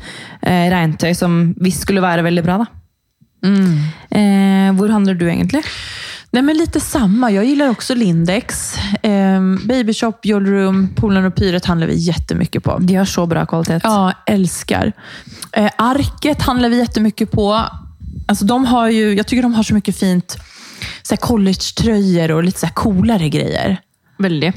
[0.46, 2.62] uh, regntøy som visst skulle være veldig bra.
[2.62, 2.74] da.
[4.12, 5.64] Eh, hvor handler du egentlig?
[6.32, 7.32] Nej, men lite samma.
[7.32, 8.78] Jag gillar också Lindex.
[9.04, 12.78] Eh, Babyshop, Jollroom, Polen och Pyret handlar vi jättemycket på.
[12.78, 13.80] De har så bra kvalitet.
[13.84, 14.94] Ja, älskar.
[15.52, 17.66] Eh, Arket handlar vi jättemycket på.
[18.28, 20.38] Alltså, de har ju, jag tycker de har så mycket fint
[21.04, 23.78] så college-tröjor och lite så här coolare grejer.
[24.18, 24.54] Veldig.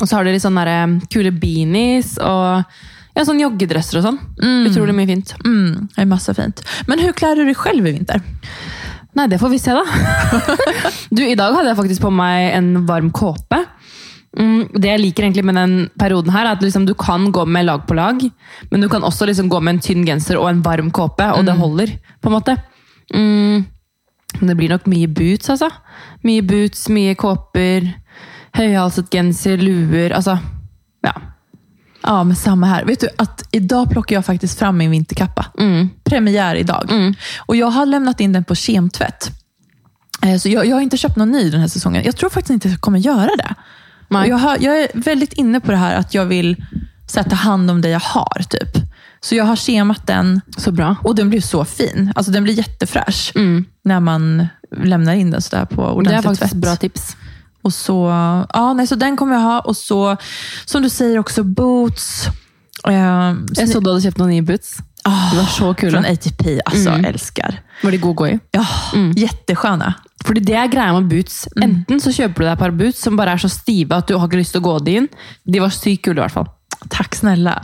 [0.00, 2.62] Og så har de litt sånne eh, kule beanies og
[3.14, 4.20] ja, sånn joggedresser og sånn.
[4.70, 5.34] Utrolig mye fint.
[5.44, 6.62] Mm, det är massa fint.
[6.86, 8.20] Men hur klär du dig själv i vinter?
[9.12, 9.82] Nei, det får vi se, da.
[11.16, 13.58] du, I dag hadde jeg faktisk på meg en varm kåpe.
[14.32, 17.44] Mm, det jeg liker egentlig med den perioden her, er at liksom, du kan gå
[17.44, 18.22] med lag på lag,
[18.70, 21.44] men du kan også liksom gå med en tynn genser og en varm kåpe, og
[21.44, 21.92] det holder.
[22.22, 22.56] på en måte.
[23.12, 23.66] Mm,
[24.40, 25.68] men det blir nok mye boots, altså.
[26.24, 27.92] Mye boots, mye kåper,
[28.56, 30.16] høyhalset genser, luer.
[30.16, 30.38] Altså,
[31.04, 31.12] ja.
[32.02, 32.84] Ja, men samma här.
[32.84, 35.46] Vet du att idag plockar jag faktiskt fram min vinterkappa.
[35.58, 35.88] Mm.
[36.04, 36.90] Premiär idag.
[37.38, 39.30] Och Jag har lämnat in den på kemtvätt.
[40.22, 42.02] Eh, Så jag, jag har inte köpt någon ny den här säsongen.
[42.04, 43.54] Jag tror faktiskt inte jag kommer göra det.
[44.28, 46.64] Jag, har, jag är väldigt inne på det här att jag vill
[47.06, 48.42] så här, ta hand om det jag har.
[48.50, 48.68] typ.
[49.20, 50.96] Så jag har kemat den Så bra.
[51.04, 52.12] och den blir så fin.
[52.16, 53.64] Alltså Den blir jättefräsch Mm.
[53.84, 54.46] när man
[54.84, 56.60] lämnar in den sådär på Det er faktiskt faktisk tvätt.
[56.62, 57.16] bra tips.
[57.62, 58.06] Och så,
[58.52, 59.60] ja, nej, så den kommer jag ha.
[59.60, 60.16] Och så,
[60.64, 62.26] som du säger också, boots.
[62.88, 64.76] Eh, Jeg så du hade kjøpt noen nye boots.
[65.04, 65.90] Det var så kul.
[65.90, 67.04] Från ATP, alltså Mm.
[67.04, 67.60] älskar.
[67.82, 68.38] Var det gå i?
[68.50, 68.66] Ja,
[69.16, 69.94] jättesköna.
[70.24, 71.48] Fordi det er greia med boots.
[71.62, 74.16] Enten så kjøper du deg et par boots som bare er så stive at du
[74.18, 75.08] har ikke lyst til å gå de inn.
[75.44, 76.46] De var sykt kule i hvert fall.
[76.90, 77.56] Tack snälla.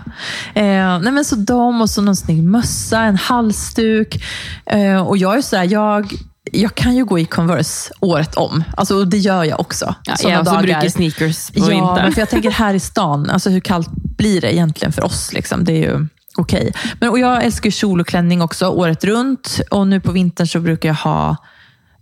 [0.54, 4.18] Eh, nej men så de och så någon snygg mössa, en halsduk.
[4.66, 6.12] Eh, och jag är så här, jag,
[6.52, 8.64] jag kan ju gå i Converse året om.
[8.76, 9.94] Alltså, och det gör jag också.
[10.04, 10.62] Ja, Såna også dagar.
[10.62, 12.02] brukar sneakers på Ja, vintern.
[12.02, 15.32] men för jag tänker här i stan, alltså hur kallt blir det egentligen för oss?
[15.32, 15.64] Liksom?
[15.64, 16.06] Det är ju
[16.36, 16.72] okej.
[17.00, 19.60] Men och Jag älskar kjol och klänning också året runt.
[19.70, 21.36] Och nu på vintern så brukar jag ha,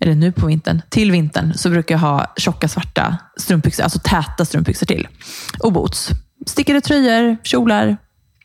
[0.00, 4.44] eller nu på vintern, till vintern så brukar jag ha tjocka svarta strumpbyxor, alltså täta
[4.44, 5.09] strumpbyxor till.
[5.59, 6.11] Och boots.
[6.46, 7.96] Stickade tröjor, kjolar,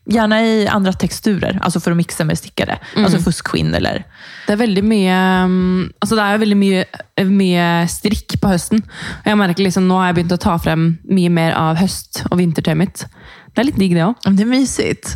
[0.06, 2.80] gärna i andre teksturer, altså for å mikse med stickade.
[2.98, 4.04] Alltså fuskskinn eller...
[4.48, 6.86] Det er veldig mye um, altså det er veldig mye,
[7.30, 8.82] mye strikk på høsten.
[9.22, 12.24] Og jeg merker liksom, Nå har jeg begynt å ta frem mye mer av høst-
[12.32, 13.06] og vintertøyet mitt.
[13.52, 14.18] Det er litt digg, det òg.
[14.26, 15.16] Det er mysigt.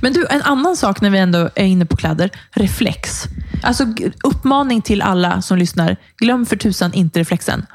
[0.00, 2.30] Men du, en annen sak når vi ändå er inne på kläder.
[2.60, 3.24] Reflex.
[3.62, 3.86] Alltså
[4.22, 5.96] uppmaning till alla som lyssnar.
[6.18, 7.66] Glöm för tusan inte reflexen.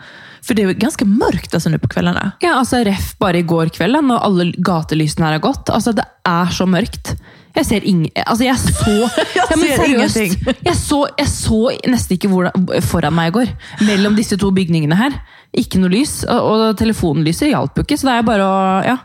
[0.47, 2.29] För det er jo ganske mørkt altså, nå på kveldene.
[2.39, 5.67] Ja, altså Ref bare i går kveld, når alle gatelysene her har gått.
[5.73, 7.17] Altså, Det er så mørkt.
[7.57, 8.93] Jeg ser ingen Altså, jeg så
[9.35, 10.37] ja, men ser ingenting.
[10.63, 13.51] jeg så, jeg så nesten ikke hvordan, foran meg i går.
[13.89, 15.19] Mellom disse to bygningene her.
[15.57, 16.21] Ikke noe lys.
[16.29, 18.57] Og, og telefonlyset hjalp jo ikke, så det er bare å
[18.87, 18.97] Ja.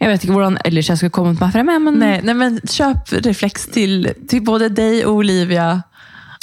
[0.00, 2.54] Jeg vet ikke hvordan ellers jeg skulle kommet meg frem, jeg, men Nei, nei, men
[2.64, 5.82] kjøp refleks til, til både deg og Olivia.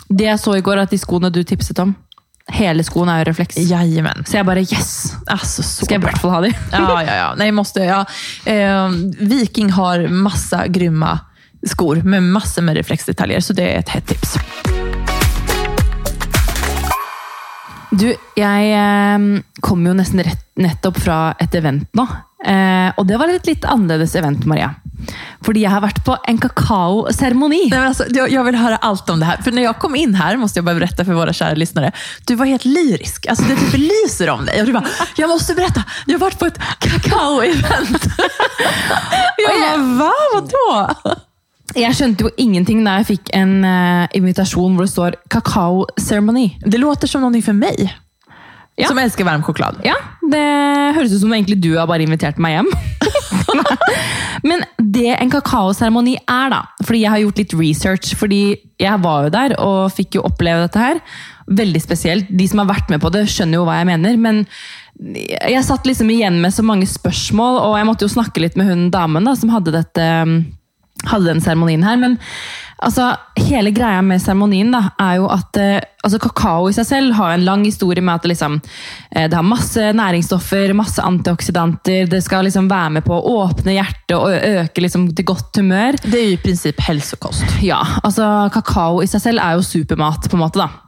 [0.09, 1.95] det jeg så i går, at de skoene du tipset om
[2.53, 3.57] Hele skoen er jo refleks.
[3.59, 4.23] Jajamän.
[4.27, 5.13] Så jeg bare yes!
[5.27, 6.51] Alltså så Skal jeg i hvert fall ha de.
[6.71, 7.29] Ja, ja, ja.
[7.35, 8.05] Nej, måste ja.
[8.45, 8.87] Eh,
[9.19, 11.19] Viking har massa grymma
[11.67, 14.37] skor med massor med reflexdetaljer, så det er et hett tips.
[17.91, 18.07] Du,
[18.37, 19.27] jeg eh,
[19.63, 22.07] kom jo nesten rett, nettopp fra et event nå.
[22.47, 24.75] Eh, og det var et litt annerledes event, Maria.
[25.45, 27.59] Fordi jeg har vært på en kakaoseremoni.
[27.69, 29.37] Nej, Jeg alltså, jag, jag vill höra allt om det här.
[29.37, 31.91] För när jag kom in här, måste jag bara berätta för våra kära lyssnare,
[32.25, 33.25] du var helt lyrisk.
[33.27, 34.59] Alltså, det typ lyser om dig.
[34.59, 34.85] Och du bara,
[35.17, 38.07] jag måste berätta, jag har varit på ett kakao-event.
[39.37, 40.13] jag bara, va?
[40.33, 40.89] Vadå?
[41.75, 46.47] Jeg skjønte jo ingenting da jeg fikk en uh, invitasjon hvor det står kakaoseremoni.
[46.65, 47.89] Det låter som noe for meg,
[48.77, 48.87] Ja.
[48.87, 49.79] Som elsker varm choklad.
[49.83, 50.41] Ja, det
[50.93, 52.67] høres ut som egentlig du har bare invitert meg hjem.
[54.49, 58.13] Men det en kakaoseremoni er, da Fordi jeg har gjort litt research.
[58.19, 58.41] Fordi
[58.81, 61.01] jeg var jo der og fikk jo oppleve dette her.
[61.47, 62.29] Veldig spesielt.
[62.29, 64.19] De som har vært med på det, skjønner jo hva jeg mener.
[64.21, 64.43] Men
[65.23, 68.69] jeg satt liksom igjen med så mange spørsmål, og jeg måtte jo snakke litt med
[68.71, 70.07] hun damen da, som hadde dette
[71.05, 71.99] hadde den seremonien her.
[72.01, 72.17] Men
[72.83, 73.09] altså,
[73.47, 77.35] hele greia med seremonien da, er jo at eh, altså, kakao i seg selv har
[77.35, 78.59] en lang historie med at det, liksom,
[79.11, 82.09] eh, det har masse næringsstoffer, masse antioksidanter.
[82.11, 85.99] Det skal liksom være med på å åpne hjertet og øke liksom, til godt humør.
[86.03, 87.59] Det er jo i prinsipp helsekost.
[87.65, 90.65] Ja, altså kakao i seg selv er jo supermat, på en måte.
[90.65, 90.86] da.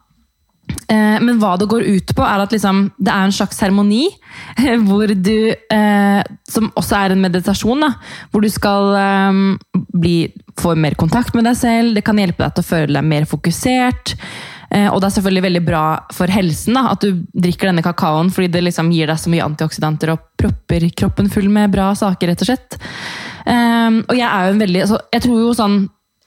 [0.89, 4.07] Eh, Men hva det går ut på, er at liksom, det er en slags seremoni
[4.57, 7.91] eh, hvor eh, Som også er en meditasjon, da.
[8.31, 8.95] Hvor du skal
[9.93, 11.93] bli, få mer kontakt med deg selv.
[11.95, 14.15] Det kan hjelpe deg til å føle deg mer fokusert.
[14.69, 18.51] Og det er selvfølgelig veldig bra for helsen da, at du drikker denne kakaoen, fordi
[18.53, 22.43] det liksom gir deg så mye antioksidanter og propper kroppen full med bra saker, rett
[22.45, 22.77] og slett.
[23.49, 25.79] Og jeg er jo en veldig altså, Jeg tror jo sånn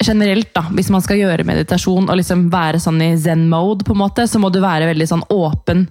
[0.07, 4.03] generelt, da, hvis man skal gjøre meditasjon og liksom være sånn i zen-mode, på en
[4.03, 5.87] måte, så må du være veldig sånn åpen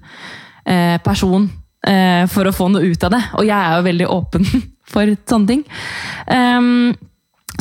[0.65, 1.47] eh, person
[1.87, 3.21] eh, for å få noe ut av det.
[3.39, 4.51] Og jeg er jo veldig åpen
[4.93, 5.63] for sånne ting.
[6.27, 6.91] Um,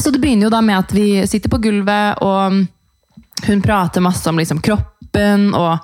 [0.00, 4.28] så det begynner jo da med at vi sitter på gulvet, og hun prater masse
[4.28, 5.78] om liksom kroppen og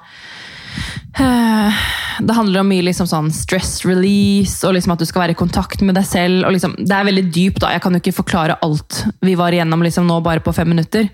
[1.17, 5.39] det handler om mye liksom sånn stress release, og liksom at du skal være i
[5.39, 6.47] kontakt med deg selv.
[6.53, 7.73] liksom, Det er veldig dypt, da.
[7.73, 11.09] Jeg kan jo ikke forklare alt vi var igjennom liksom nå bare på fem minutter.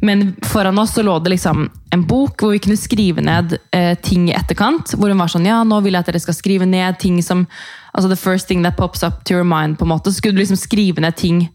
[0.00, 3.94] Men foran oss så lå det liksom en bok hvor vi kunne skrive ned eh,
[4.04, 4.94] ting i etterkant.
[4.96, 7.46] Hvor hun var sånn Ja, nå vil jeg at dere skal skrive ned ting som
[7.94, 9.78] altså The first thing that pops up to your mind.
[9.78, 11.48] på en måte, Så skulle du liksom skrive ned ting.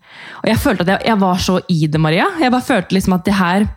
[0.43, 2.25] Og jeg følte at jeg, jeg var så i det, Maria.
[2.39, 3.67] Jeg bare følte liksom at det her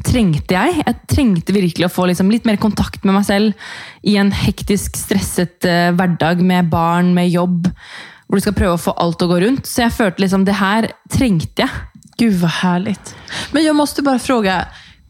[0.00, 0.80] trengte jeg.
[0.80, 3.68] Jeg trengte virkelig å få liksom litt mer kontakt med meg selv
[4.08, 7.68] i en hektisk, stresset uh, hverdag med barn, med jobb,
[8.26, 9.68] hvor du skal prøve å få alt å gå rundt.
[9.68, 11.88] Så jeg følte liksom det her trengte jeg.
[12.20, 13.14] Gud vad härligt.
[13.52, 14.62] Men jeg måste bare fråga,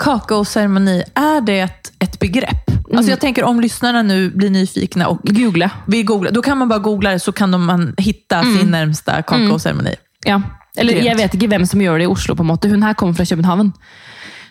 [0.02, 2.70] kakaoceremoni, er det et, ett begrepp?
[2.92, 5.70] Alltså jag tänker om lyssnarna nu blir nyfikna och Google.
[5.86, 9.22] vill googla, då kan man bare google det så kan de, man hitta sin nærmeste
[9.26, 9.94] kakaoceremoni.
[10.24, 10.42] Ja.
[10.76, 11.06] Eller Grymt.
[11.06, 12.68] jeg vet ikke hvem som gjør det i Oslo, på en måte.
[12.68, 13.72] Hun her kommer fra København.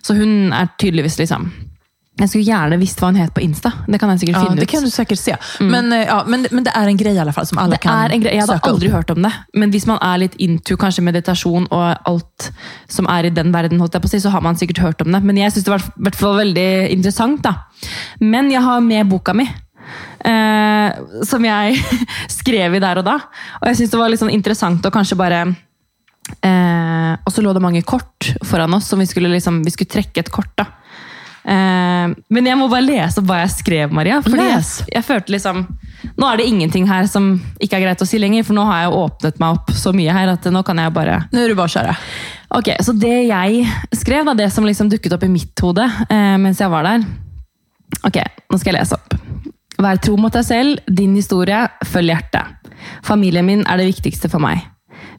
[0.01, 1.51] Så hun er tydeligvis liksom
[2.19, 3.69] Jeg skulle gjerne visst hva hun het på Insta.
[3.87, 4.69] Det kan jeg sikkert Ja, finne det ut.
[4.73, 5.35] kan du sikkert se.
[5.63, 7.79] Men, eh, ja, men, men det er en greie i alle fall som alle Det
[7.81, 8.93] kan en greie, Jeg hadde aldri opp.
[8.97, 12.51] hørt om det, men hvis man er litt into kanskje meditasjon og alt
[12.91, 15.01] som er i den verden, holdt jeg på å si, så har man sikkert hørt
[15.01, 15.23] om det.
[15.23, 17.41] Men jeg syns det var hvert fall veldig interessant.
[17.41, 17.55] da.
[18.19, 19.47] Men jeg har med boka mi,
[20.25, 20.91] eh,
[21.23, 21.79] som jeg
[22.41, 23.17] skrev i der og da.
[23.61, 25.45] Og jeg syns det var litt sånn interessant å kanskje bare
[26.45, 29.91] eh, Og så lå det mange kort foran oss, som vi skulle, liksom, vi skulle
[29.91, 30.51] trekke et kort.
[30.57, 30.67] da.
[31.41, 34.19] Eh, men jeg må bare lese hva jeg skrev, Maria.
[34.21, 35.63] Fordi jeg, jeg følte liksom
[36.17, 38.83] Nå er det ingenting her som ikke er greit å si lenger, for nå har
[38.83, 41.57] jeg åpnet meg opp så mye her at nå kan jeg bare Nå er du
[41.57, 41.95] bare kjøre.
[42.57, 43.65] Ok, Så det jeg
[43.95, 47.05] skrev, da, det som liksom dukket opp i mitt hode eh, mens jeg var der
[48.07, 48.17] Ok,
[48.49, 49.13] nå skal jeg lese opp.
[49.81, 51.57] Vær tro mot deg selv, din historie,
[51.89, 52.71] følg hjertet.
[53.05, 54.61] Familien min er det viktigste for meg.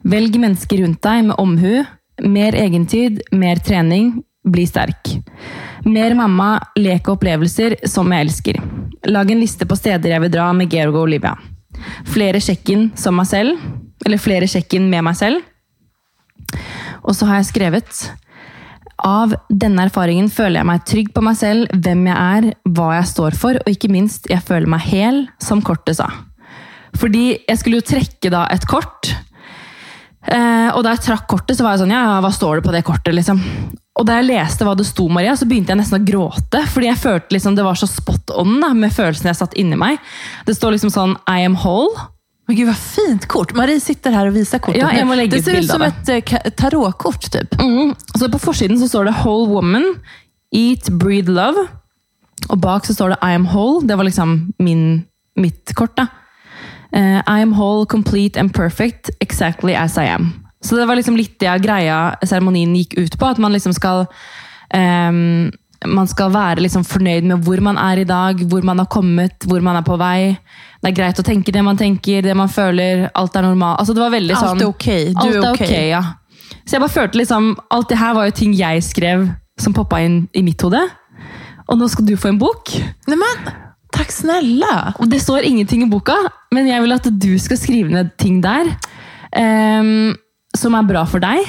[0.03, 1.83] Velg mennesker rundt deg med omhu.
[2.27, 4.17] Mer egentid, mer trening.
[4.43, 5.13] Bli sterk.
[5.87, 8.59] Mer mamma, lek og opplevelser som jeg elsker.
[9.07, 11.37] Lag en liste på steder jeg vil dra med Georg og Olivia.
[12.07, 13.63] Flere sjekk-in som meg selv.
[14.03, 15.39] Eller flere sjekk-in med meg selv.
[17.03, 18.03] Og så har jeg skrevet
[19.03, 23.09] Av denne erfaringen føler jeg meg trygg på meg selv, hvem jeg er, hva jeg
[23.09, 26.07] står for, og ikke minst, jeg føler meg hel, som kortet sa.
[26.99, 29.11] Fordi jeg skulle jo trekke da et kort.
[30.23, 32.75] Eh, og da jeg trakk kortet, så var jeg sånn Ja, hva står det på
[32.75, 33.41] det kortet, liksom?
[33.99, 36.63] Og da jeg leste hva det sto, Maria, så begynte jeg nesten å gråte.
[36.71, 39.77] Fordi jeg følte liksom det var så spot on da, med følelsen jeg satt inni
[39.79, 39.99] meg.
[40.47, 42.09] Det står liksom sånn I am whole.
[42.47, 43.53] Men gud hva fint kort.
[43.55, 44.81] Marie sitter her og viser kortet.
[44.81, 45.93] Ja, jeg må legge det ser ut som det.
[45.93, 47.55] ett eh, tarotkort typ.
[47.61, 47.93] Mm.
[48.17, 49.85] Så på forsiden så står det Whole Woman,
[50.55, 51.67] Eat, Breathe, Love.
[52.49, 53.85] Og bak så står det I am whole.
[53.87, 55.05] Det var liksom min,
[55.39, 55.95] mitt kort.
[55.99, 56.09] da.
[56.93, 60.33] Eh, I am whole, complete and perfect, exactly as I am.
[60.63, 63.27] Så det var liksom litt det greia seremonien gikk ut på.
[63.33, 64.05] At man liksom skal
[64.73, 65.51] um,
[65.83, 69.43] man skal være liksom fornøyd med hvor man er i dag, hvor man har kommet,
[69.47, 70.37] hvor man er på vei.
[70.79, 73.09] Det er greit å tenke det man tenker, det man føler.
[73.19, 73.81] Alt er normalt.
[73.81, 74.89] Altså, det var veldig sånn Alt er ok.
[75.09, 75.65] Du Alt er ok.
[75.65, 76.03] ok, ja.
[76.63, 79.27] Så jeg bare følte liksom, alt det her var jo ting jeg skrev
[79.59, 80.81] som poppa inn i mitt hode.
[81.67, 82.71] Og nå skal du få en bok.
[83.09, 83.19] Nej,
[83.93, 84.93] tack snälla.
[84.99, 86.17] Og det står ingenting i boka,
[86.53, 88.73] men jeg vil at du skal skrive ned ting der
[89.37, 90.13] um,
[90.57, 91.41] som er bra for deg,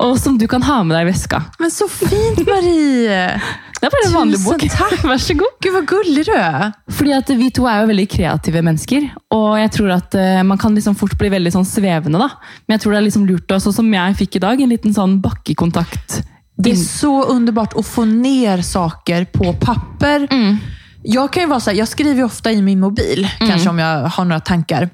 [0.00, 1.42] og som du kan ha med deg i veska.
[1.60, 3.26] Men så fint Marie.
[3.80, 4.64] Det er bare en vanlig Tusen bok.
[4.76, 5.04] tack.
[5.08, 5.52] Vær så god.
[5.64, 6.66] Gud hvor gullig du er!
[6.92, 10.60] Fordi at vi to er jo veldig kreative mennesker, og jeg tror at uh, man
[10.60, 12.20] kan liksom fort bli veldig sånn svevende.
[12.20, 12.28] da.
[12.66, 14.96] Men jeg tror det er liksom lurt, også, som jeg fikk i dag, en liten
[14.96, 16.20] sånn bakkekontakt.
[16.60, 20.28] Det er så underbart å få ned saker på papper.
[21.02, 23.78] Jag kan ju vara så här, jag skriver ju ofta i min mobil, kanske om
[23.78, 24.88] jag har några tankar.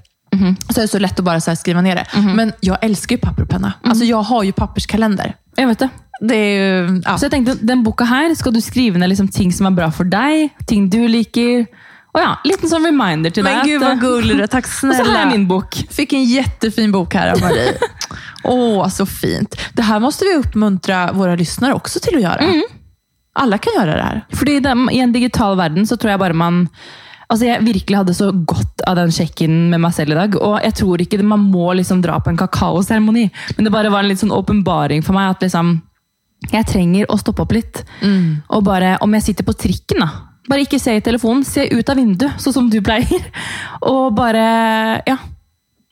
[0.74, 2.06] Så är det så lätt att bara så här skriva ner det.
[2.34, 3.72] Men jag älskar ju papper och penna.
[3.84, 5.34] Alltså jag har ju papperskalender.
[5.56, 5.88] Jeg vet det.
[6.20, 7.18] Det är ju, ja.
[7.18, 9.90] Så jeg tenkte, den boka her skal du skrive ned liksom ting som er bra
[9.90, 11.66] for deg, ting du liker.
[12.16, 13.56] Og ja, liten sånn reminder til deg.
[13.56, 15.00] Men gud vad gullig du snälla.
[15.00, 15.76] Och så här min bok.
[15.90, 17.72] Fick en jättefin bok här av Marie.
[18.44, 19.56] Åh, så fint.
[19.72, 22.40] Det här måste vi uppmuntra våra lyssnare också till att göra.
[23.36, 24.22] Alla kan gjøre det her.
[24.38, 26.62] Fordi de, I en digital verden så tror jeg bare man
[27.26, 30.36] Altså Jeg virkelig hadde så godt av den sjekken med meg selv i dag.
[30.38, 33.24] Og jeg tror ikke man må liksom dra på en kakaoseremoni,
[33.56, 35.72] men det bare var en litt sånn åpenbaring for meg at liksom
[36.52, 37.80] jeg trenger å stoppe opp litt.
[38.54, 40.08] Og bare, Om jeg sitter på trikken, da.
[40.46, 43.24] Bare ikke se i telefonen, se ut av vinduet, sånn som du pleier.
[43.90, 45.18] Og bare Ja.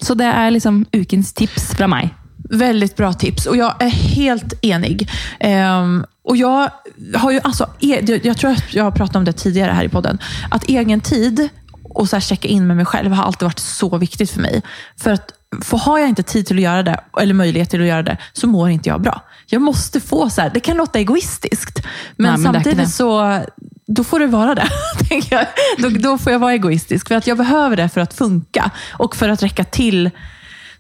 [0.03, 2.11] Så det er liksom ukens tips fra meg.
[2.51, 5.07] Veldig bra tips og jeg er helt enig.
[5.41, 6.71] Ehm, och jag,
[7.15, 9.89] har ju, alltså, e- jag, tror att jag har pratat om det tidigare här i
[9.89, 10.19] podden.
[10.51, 11.49] Att egen tid
[11.83, 14.63] och så här checka in med mig själv har alltid varit så viktigt för mig.
[14.97, 15.33] För att
[15.63, 18.19] för har jag inte tid till att göra det, eller möjlighet till att göra det,
[18.33, 19.21] så mår inte jag bra.
[19.47, 21.83] Jag måste få så här, det kan låta egoistiskt,
[22.17, 23.41] men, Nej, men samtidigt så
[23.87, 24.69] då får det vara det.
[25.09, 25.47] tänker jag.
[25.79, 27.09] Då, då får jag vara egoistisk.
[27.09, 30.11] För att jag behöver det för att funka och för att räcka till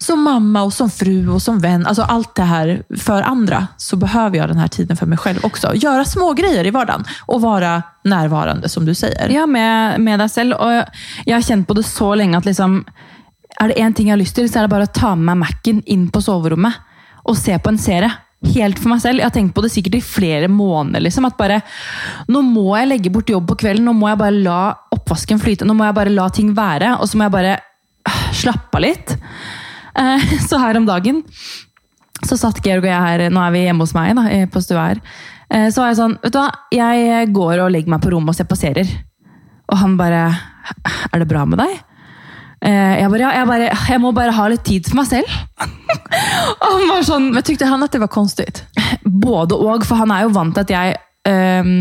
[0.04, 1.86] som mamma och som fru och som vän.
[1.86, 3.66] Alltså allt det här för andra.
[3.76, 5.74] Så behöver jag den här tiden för mig själv också.
[5.74, 9.28] Göra små grejer i vardagen och vara närvarande som du säger.
[9.28, 10.58] Ja, med, med deg selv.
[10.60, 10.84] Og
[11.24, 12.82] jeg har kjent på det så lenge at liksom,
[13.60, 15.32] er det én ting jeg har lyst til, så er det bare å ta med
[15.32, 16.76] meg Mac-en inn på soverommet
[17.24, 18.12] og se på en serie.
[18.54, 19.22] Helt for meg selv.
[19.22, 21.00] Jeg har tenkt på det sikkert i flere måneder.
[21.00, 21.62] liksom, at bare,
[22.28, 24.58] Nå må jeg legge bort jobb på kvelden, nå må jeg bare la
[24.92, 25.64] oppvasken flyte.
[25.64, 28.84] Nå må jeg bare la ting være, og så må jeg bare øh, slappe av
[28.84, 29.16] litt.
[29.98, 31.22] Eh, Så her om dagen
[32.24, 34.84] så satt Georg og jeg her, nå er vi hjemme hos meg da, på stua
[34.86, 35.00] her.
[35.52, 38.32] Eh, Så var jeg sånn, vet du hva, jeg går og legger meg på rommet
[38.32, 38.88] og ser på serier.
[39.68, 40.22] Og han bare,
[41.10, 41.74] er det bra med deg?
[42.64, 45.34] Eh, Jeg bare, ja, jeg, bare, jeg må bare ha litt tid for meg selv.
[46.64, 48.62] Og han var sånn, Men Tykte han at det var konstigt?
[49.04, 50.94] både og, for han er jo vant til at jeg
[51.28, 51.74] um,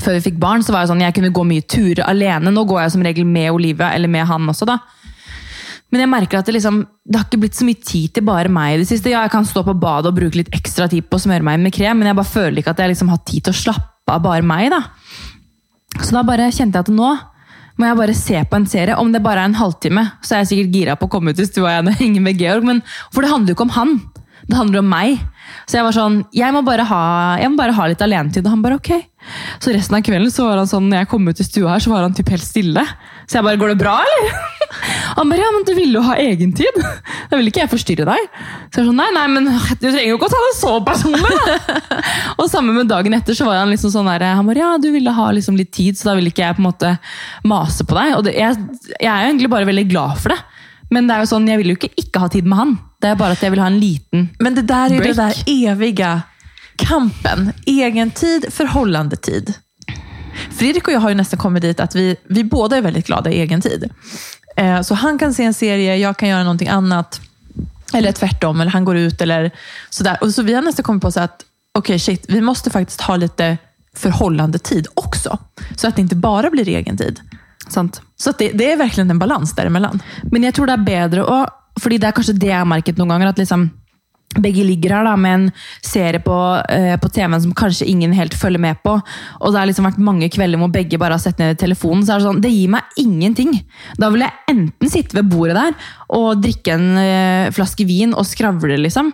[0.00, 2.52] før vi fikk barn, så var jeg sånn, jeg kunne gå mye turer alene.
[2.54, 4.78] Nå går jeg som regel med Olivia, eller med han også, da.
[5.88, 8.52] Men jeg merker at det, liksom, det har ikke blitt så mye tid til bare
[8.52, 9.08] meg i det siste.
[9.12, 11.62] Ja, jeg kan stå på badet og bruke litt ekstra tid på å smøre meg
[11.62, 14.12] med krem, men jeg bare føler ikke at jeg liksom har tid til å slappe
[14.12, 14.68] av bare meg.
[14.74, 14.82] da.
[16.02, 17.14] Så da bare kjente jeg at nå
[17.78, 18.98] må jeg bare se på en serie.
[18.98, 21.40] Om det bare er en halvtime, så er jeg sikkert gira på å komme ut
[21.40, 22.66] i stua igjen og henge med Georg.
[22.66, 22.82] Men,
[23.14, 23.98] for det handler jo ikke om han.
[24.48, 25.20] Det handler om meg.
[25.68, 27.02] Så jeg var sånn, jeg må bare ha,
[27.48, 28.46] må bare ha litt alenetid.
[28.46, 28.92] Og han bare ok.
[29.62, 31.84] Så resten av kvelden så var han sånn, når jeg kom ut i stua her,
[31.84, 32.84] så var han typ helt stille.
[33.28, 34.36] Så jeg bare, går det bra, eller?
[35.18, 36.76] Han bare, ja, men du ville jo ha egentid.
[37.28, 38.28] Da vil ikke jeg forstyrre deg.
[38.72, 41.40] Så jeg sånn, nei, nei, men du trenger jo ikke å ta det så personlig.
[41.48, 41.98] da.
[42.38, 44.88] Og sammen med dagen etter så var han liksom sånn der, han bare, ja, du
[44.94, 46.94] ville ha liksom litt tid, så da ville ikke jeg på en måte
[47.48, 48.14] mase på deg.
[48.18, 48.56] Og det, jeg,
[48.96, 50.40] jeg er jo egentlig bare veldig glad for det.
[50.94, 52.74] Men det er jo sånn, jeg vil jo ikke ikke ha tid med han.
[53.02, 54.42] Det er bare at jeg vil ha en liten break.
[54.44, 55.42] Men det der er det Break.
[55.52, 56.12] evige
[56.80, 57.52] kampen.
[57.66, 59.52] Egentid, förhållandetid.
[60.58, 63.30] Fredrik och jag har ju nästan kommit dit att vi, vi båda är väldigt glada
[63.30, 63.90] i egen tid.
[64.56, 67.20] Eh, så han kan se en serie, jag kan göra någonting annat.
[67.92, 69.50] Eller tvärtom, eller han går ut eller
[69.90, 70.18] sådär.
[70.20, 71.44] Och så vi har nästan kommit på så att,
[71.78, 73.58] okej shit, vi måste faktiskt ha lite
[73.96, 75.38] förhållandetid också.
[75.76, 77.20] Så att det inte bara blir egen tid.
[77.68, 78.02] sant?
[78.16, 80.02] Så att det, det är verkligen en balans däremellan.
[80.22, 81.46] Men jeg tror det er bedre å
[81.78, 83.68] fordi det er kanskje det jeg har merket noen ganger, at liksom
[84.36, 85.46] begge ligger her da, med en
[85.84, 86.36] serie på,
[86.68, 88.98] eh, på TV-en som kanskje ingen helt følger med på.
[89.40, 92.04] Og det har liksom vært mange kvelder hvor begge bare har sett ned i telefonen.
[92.04, 93.64] så er Det sånn, det gir meg ingenting.
[93.98, 95.74] Da vil jeg enten sitte ved bordet der
[96.10, 99.12] og drikke en eh, flaske vin og skravle, liksom.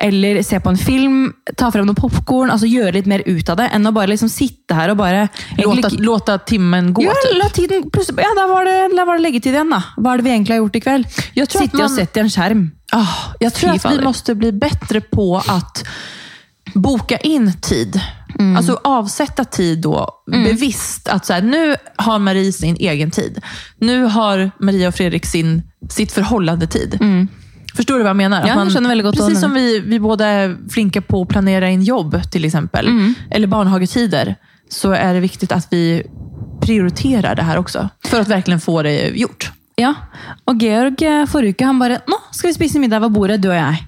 [0.00, 3.58] Eller se på en film, ta frem noe popkorn, altså gjøre litt mer ut av
[3.60, 3.66] det.
[3.76, 5.26] Enn å bare liksom sitte her og bare
[5.58, 7.02] Låta, låta timmen gå.
[7.04, 7.84] ja, la tiden,
[8.16, 9.82] ja, da var, det, da var det leggetid igjen, da.
[9.98, 11.06] Hva er det vi egentlig har gjort i kveld?
[11.42, 12.70] At Sitte og man- sett i en skjerm.
[12.92, 15.84] Ah, jeg tror at vi må måste bli bättre på att
[16.74, 18.00] boka in tid.
[18.56, 21.08] Alltså avsätta tid då bevisst.
[21.08, 23.38] Att så här, nu har Marie sin egen tid.
[23.78, 26.14] Nu har Maria och Fredrik sin, sitt
[26.70, 26.98] tid.
[27.76, 28.46] Förstår du vad jag menar?
[28.46, 31.28] Ja, Att jag känner väldigt gott precis som vi, vi båda är flinka på att
[31.28, 33.14] planera in jobb till exempel.
[33.30, 34.36] Eller barnhagetider.
[34.68, 36.02] Så är det viktigt att vi
[36.60, 37.88] prioriterar det här också.
[38.04, 39.52] För att verkligen få det gjort.
[39.80, 39.94] Ja,
[40.44, 43.48] og Georg eh, forrige uke han bare 'Nå skal vi spise middag ved bordet, du
[43.48, 43.78] og jeg'.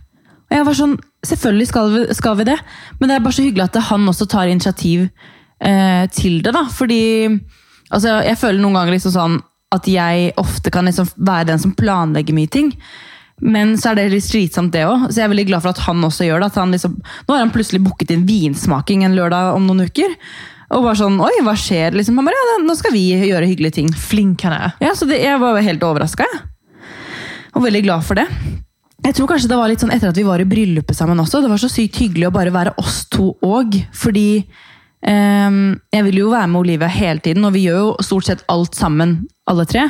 [0.50, 2.56] Og jeg var sånn Selvfølgelig skal vi, skal vi det,
[2.98, 5.04] men det er bare så hyggelig at han også tar initiativ
[5.64, 6.50] eh, til det.
[6.52, 7.28] da, Fordi
[7.90, 9.36] altså, jeg føler noen ganger liksom sånn
[9.70, 12.72] at jeg ofte kan liksom være den som planlegger mye ting.
[13.42, 15.08] Men så er det litt slitsomt, det òg.
[15.10, 16.50] Så jeg er veldig glad for at han også gjør det.
[16.52, 16.94] at han liksom,
[17.26, 20.14] Nå har han plutselig booket inn vinsmaking en lørdag om noen uker.
[20.72, 21.96] Og bare sånn Oi, hva skjer?
[21.98, 23.90] Liksom, han bare, ja, Nå skal vi gjøre hyggelige ting.
[23.92, 24.76] Flink han er.
[24.84, 26.28] Ja, så det, Jeg var helt overraska.
[27.52, 28.28] Og veldig glad for det.
[29.02, 31.42] Jeg tror kanskje det var litt sånn etter at vi var i bryllupet sammen også.
[31.42, 33.74] Det var så sykt hyggelig å bare være oss to òg.
[33.98, 34.44] Fordi
[35.10, 38.44] ehm, jeg vil jo være med Olivia hele tiden, og vi gjør jo stort sett
[38.52, 39.88] alt sammen, alle tre.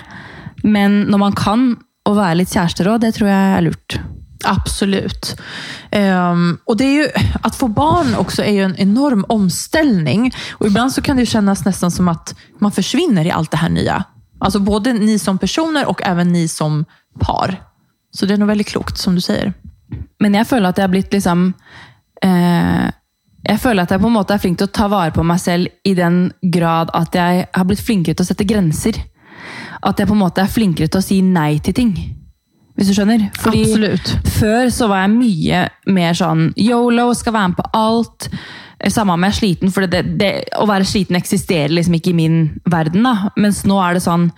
[0.65, 1.67] Men når man kan,
[2.09, 3.99] å være litt kjærester òg, det tror jeg er lurt.
[4.45, 5.41] Absolut.
[5.93, 7.09] Um, och det är ju,
[7.43, 10.33] att få barn också är ju en enorm omställning.
[10.53, 13.57] Och ibland så kan det ju kännas nästan som att man försvinner i allt det
[13.57, 14.05] här nya.
[14.39, 16.85] Alltså både ni som personer och även ni som
[17.21, 17.63] par.
[18.11, 19.53] Så det är nog väldigt klokt som du säger.
[20.21, 21.53] Men jeg føler at jeg har blitt liksom
[22.23, 22.91] eh,
[23.43, 25.41] Jeg føler at jeg på en måte er flink til å ta vare på meg
[25.43, 29.01] selv i den grad at jeg har blitt flinkere til å sette grenser.
[29.83, 31.95] At jeg på en måte er flinkere til å si nei til ting.
[32.79, 33.29] Hvis du skjønner?
[33.37, 34.13] Fordi Absolutt.
[34.39, 38.29] Før så var jeg mye mer sånn yolo, skal være med på alt.
[38.91, 42.19] Samme om jeg er sliten, for det, det, å være sliten eksisterer liksom ikke i
[42.19, 42.39] min
[42.71, 43.05] verden.
[43.07, 43.33] da.
[43.39, 44.31] Mens nå er det sånn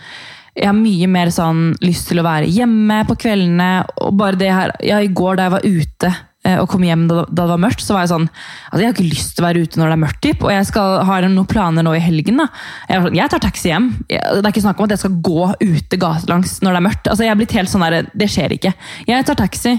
[0.55, 3.71] jeg har mye mer sånn lyst til å være hjemme på kveldene.
[4.07, 6.13] og bare det her, ja, I går da jeg var ute
[6.61, 9.07] og kom hjem da, det var mørkt, så var jeg sånn altså Jeg har ikke
[9.09, 11.49] lyst til å være ute når det er mørkt, typ, og jeg skal har noen
[11.49, 12.43] planer nå i helgen.
[12.43, 12.49] da.
[12.91, 13.91] Jeg, sånn, jeg tar taxi hjem.
[14.13, 16.87] Jeg, det er ikke snakk om at jeg skal gå ute gatelangs når det er
[16.89, 17.11] mørkt.
[17.11, 18.75] altså jeg har blitt helt sånn der, Det skjer ikke.
[19.09, 19.77] Jeg tar taxi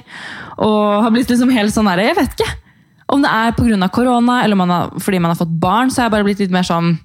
[0.56, 2.54] og har blitt liksom helt sånn der, Jeg vet ikke.
[3.14, 3.90] Om det er pga.
[3.94, 6.56] korona eller man har, fordi man har fått barn, så har jeg bare blitt litt
[6.56, 6.98] mer sånn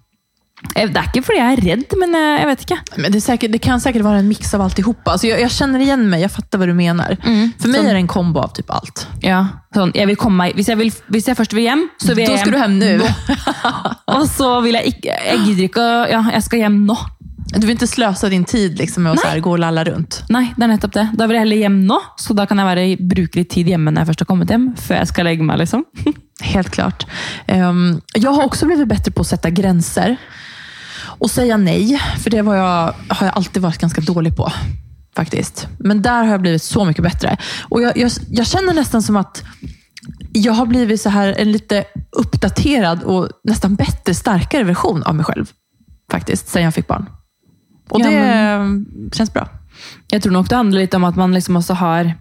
[0.60, 2.78] Det er ikke fordi jeg er redd, men jeg, jeg vet ikke.
[3.00, 5.14] Men det, sikkert, det kan sikkert være en mix av alltihopa.
[5.14, 7.16] Altså, jeg, jeg kjenner igjen meg, jeg fatter hva du mener.
[7.20, 9.06] Mm, For meg sånn, er det en kombo av typ alt.
[9.24, 9.40] Ja,
[9.76, 12.52] sånn, jeg komme hvis, vil, hvis jeg først vil hjem, så vil jeg Då ska
[12.52, 12.92] du hjem nu.
[14.16, 16.96] Og så vil jeg ikke Jeg gidder ikke å Ja, jeg skal hjem nå.
[17.50, 20.20] Du vil ikke sløse din tid liksom med å så gå og lalla rundt?
[20.30, 21.06] Nei, det er nettopp det.
[21.18, 23.90] Da vil jeg heller hjem nå, så da kan jeg være, bruke litt tid hjemme
[23.90, 24.68] når jeg først har kommet hjem.
[24.78, 25.82] Før jeg skal legge meg, liksom.
[26.52, 27.08] Helt klart.
[27.50, 30.14] Um, jeg har også blivit bedre på å sette gränser.
[31.20, 34.52] Och säga nej, för det var jag, har jag alltid varit ganska dålig på.
[35.16, 35.68] Faktiskt.
[35.78, 37.36] Men där har jag blivit så mycket bättre.
[37.68, 39.42] Och jag, jag, jag känner nästan som att
[40.32, 45.24] jag har blivit så här en lite uppdaterad och nästan bättre, starkare version av mig
[45.24, 45.46] själv.
[46.10, 47.06] Faktiskt, sen jag fick barn.
[47.88, 49.48] Och Ja, det känns bra.
[50.10, 52.14] Jeg tror nok det handler litt om at man liksom også har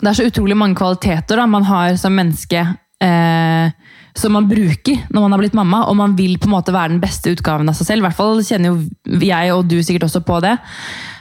[0.00, 2.60] Det er så utrolig mange kvaliteter da, man har som menneske
[3.02, 3.72] eh,
[4.16, 6.94] som man bruker når man har blitt mamma, og man vil på en måte være
[6.94, 8.02] den beste utgaven av seg selv.
[8.02, 10.56] I hvert fall kjenner jo jeg og du sikkert også på det.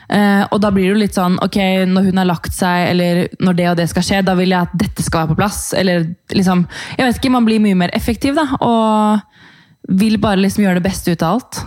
[0.10, 3.28] Uh, og da blir det jo litt sånn ok, når hun har lagt seg, eller
[3.46, 5.60] når det og det skal skje, da vil jeg at dette skal være på plass.
[5.78, 6.66] Eller liksom
[6.98, 8.48] Jeg vet ikke, man blir mye mer effektiv, da.
[8.58, 11.62] Og vil bare liksom gjøre det beste ut av alt.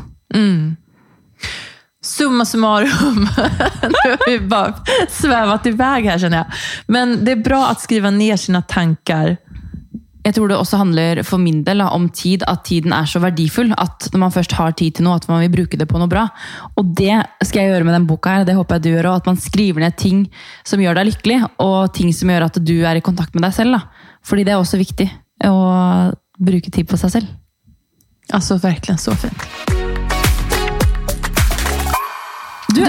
[2.03, 3.29] Summa summarum.
[3.93, 4.75] Nå har vi bare
[5.09, 6.47] svävat iväg här känner jag.
[6.87, 9.37] Men det er bra å skrive ned sine tankar.
[10.23, 13.73] Jeg tror det også handler for min del om tid, at tiden er så verdifull.
[13.75, 16.11] At når man først har tid til noe, at man vil bruke det på noe
[16.11, 16.29] bra.
[16.79, 19.23] Og det skal jeg gjøre med den boka her, det håper jeg du gjør også,
[19.23, 20.19] At man skriver ned ting
[20.65, 23.55] som gjør deg lykkelig, og ting som gjør at du er i kontakt med deg
[23.57, 23.75] selv.
[23.75, 23.81] Da.
[24.23, 25.09] Fordi det er også viktig
[25.49, 25.57] å
[26.39, 27.27] bruke tid på seg selv.
[28.33, 29.43] Altså virkelig så fint.
[32.73, 32.83] Du,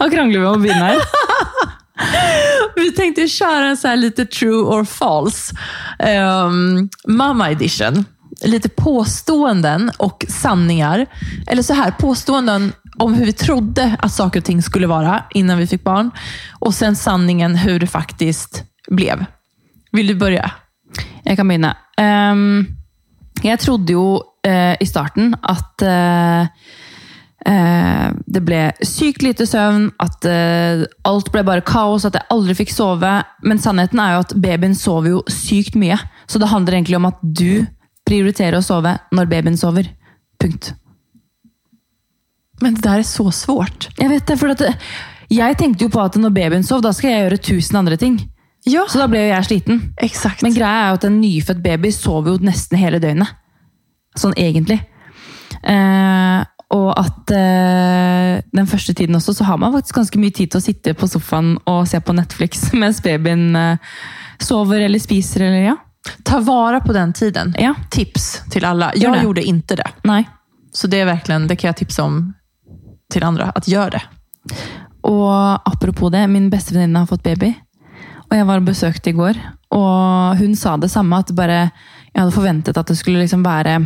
[0.00, 1.00] Nå krangler vi om å begynne her.
[2.76, 5.54] Vi tänkte köra så lite true or false.
[5.98, 8.04] Um, mamma edition.
[8.44, 11.06] Lite påståenden och sanningar.
[11.46, 15.58] Eller så här, påståenden om hur vi trodde att saker och ting skulle vara innan
[15.58, 16.10] vi fick barn.
[16.58, 19.24] Och sen sanningen hur det faktiskt blev.
[19.92, 20.50] Vill du börja?
[21.24, 21.74] Jeg kan begynne.
[21.98, 22.66] Um,
[23.42, 26.46] jeg trodde jo uh, i starten at eh, eh,
[27.46, 32.72] det ble sykt lite søvn, at eh, alt ble bare kaos, at jeg aldri fikk
[32.74, 33.12] sove.
[33.46, 35.98] Men sannheten er jo at babyen sover jo sykt mye.
[36.26, 37.66] Så det handler egentlig om at du
[38.06, 39.92] prioriterer å sove når babyen sover.
[40.42, 40.72] Punkt.
[42.62, 43.90] Men det der er så svårt.
[44.00, 44.72] Jeg vet det, for det,
[45.30, 48.18] jeg tenkte jo på at når babyen sov, da skal jeg gjøre tusen andre ting.
[48.66, 49.82] Ja, Så da ble jo jeg sliten.
[50.02, 50.42] exakt.
[50.42, 53.28] Men greia er jo at en nyfødt baby sover jo nesten hele døgnet.
[54.18, 54.80] Sånn egentlig.
[55.62, 56.40] Eh,
[56.74, 60.58] og at eh, den første tiden også, så har man faktisk ganske mye tid til
[60.58, 63.78] å sitte på sofaen og se på Netflix mens babyen eh,
[64.42, 65.76] sover eller spiser eller ja.
[66.26, 67.54] Ta vare på den tiden.
[67.58, 67.74] Ja.
[67.90, 68.92] Tips till alla.
[68.94, 69.22] Gör Jag det.
[69.22, 69.88] gjorde inte det.
[70.02, 70.24] Nei.
[70.72, 72.34] Så det är verkligen, det kan jag tipsa om
[73.12, 74.02] till andra, att gjør det.
[75.02, 77.54] Og apropos det, min beste venninne har fått baby.
[78.30, 79.38] Og jeg var og besøkte i går,
[79.70, 81.18] og hun sa det samme.
[81.22, 81.70] At bare,
[82.12, 83.76] jeg hadde forventet at det skulle liksom være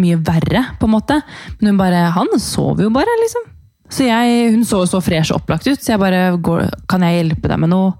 [0.00, 1.20] mye verre, på en måte.
[1.58, 3.46] Men hun bare Han sover jo bare, liksom.
[3.88, 7.22] Så jeg, Hun så så fresh og opplagt ut, så jeg bare går, Kan jeg
[7.22, 7.94] hjelpe deg med noe?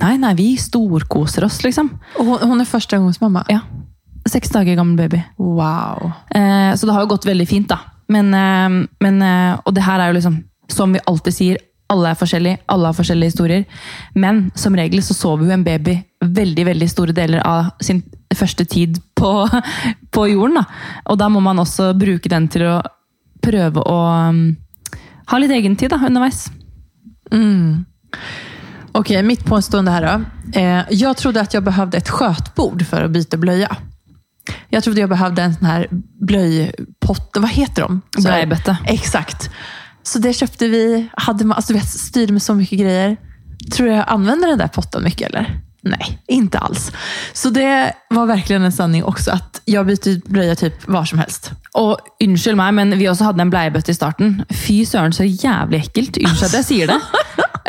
[0.00, 1.90] Nei, nei, vi storkoser oss, liksom.
[2.20, 3.44] Og hun er gang hos mamma.
[3.52, 3.60] Ja.
[4.28, 5.22] Seks dager gammel baby.
[5.38, 6.12] Wow.
[6.34, 7.78] Eh, så det har jo gått veldig fint, da.
[8.08, 11.58] Men, eh, men, eh, og det her er jo liksom, som vi alltid sier,
[11.90, 13.64] alle er forskjellige, alle har forskjellige historier.
[14.14, 18.02] Men som regel så sover jo en baby veldig veldig store deler av sin
[18.36, 19.32] første tid på,
[20.10, 20.54] på jorden.
[20.60, 20.64] da.
[21.12, 22.80] Og da må man også bruke den til å
[23.44, 23.98] prøve å
[24.30, 24.42] um,
[25.30, 26.48] ha litt egentid da, underveis.
[28.92, 30.60] Okej, mitt påstående her då.
[30.60, 33.76] Eh, jag trodde att jag behövde ett skötbord för att byta blöja.
[34.68, 35.86] Jag trodde jag behövde en sån här
[36.26, 38.00] blöjpott, vad heter de?
[38.30, 38.46] Här-
[38.86, 39.50] Exakt.
[40.02, 43.16] Så det köpte vi, hade man, alltså vet, styrde med så mycket grejer.
[43.72, 45.60] Tror du jag använder den där potten mycket eller?
[45.82, 46.92] Nej, inte alls.
[47.32, 51.52] Så det var verkligen en sanning också, att jag byter blöja typ var som helst.
[51.74, 54.42] Og unnskyld meg, men vi også hadde en bleiebøtte i starten.
[54.50, 56.18] Fy søren, så jævlig ekkelt.
[56.18, 57.00] Unnskyld at jeg sier det.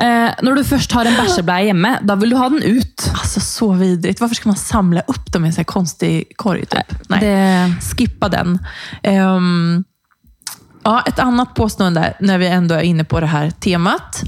[0.02, 3.04] Eh, når du først har en bæsjebleie hjemme, da vil du ha den ut.
[3.14, 4.22] Alltså så vidrigt.
[4.22, 6.66] Varför ska man samla upp dem i en konstig korg?
[6.66, 6.96] Typ?
[7.10, 7.20] Nej.
[7.20, 8.58] Det, Skippa den.
[9.04, 9.84] Um,
[10.84, 14.24] ja, ett annat påstående når när vi ändå är inne på det här temat.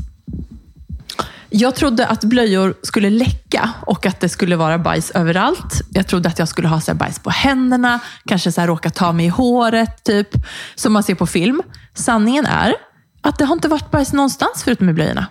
[1.55, 5.81] Jag trodde att blöjor skulle läcka och att det skulle vara bajs överallt.
[5.91, 8.89] Jag trodde att jag skulle ha så här bajs på händerna, kanske så här råka
[8.89, 10.27] ta mig i håret, typ.
[10.75, 11.61] Som man ser på film.
[11.93, 12.73] Sanningen är
[13.21, 15.27] att det har inte varit bajs någonstans förutom i blöjorna.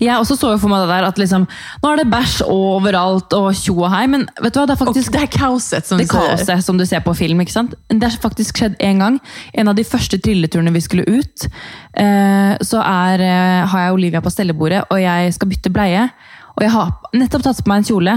[0.00, 1.46] Jeg også så jo for meg det der at liksom,
[1.82, 4.80] nå er det bæsj overalt og tjo og hei, men vet du hva, det er
[4.80, 7.40] faktisk og det er kaoset som det kaoset som du ser på film.
[7.40, 7.74] ikke sant?
[7.88, 9.18] Det har faktisk skjedd en gang.
[9.54, 11.48] En av de første trilleturene vi skulle ut,
[11.96, 16.08] eh, så er, eh, har jeg Olivia på stellebordet, og jeg skal bytte bleie.
[16.56, 18.16] Og jeg har nettopp tatt på meg en kjole,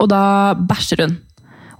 [0.00, 1.18] og da bæsjer hun.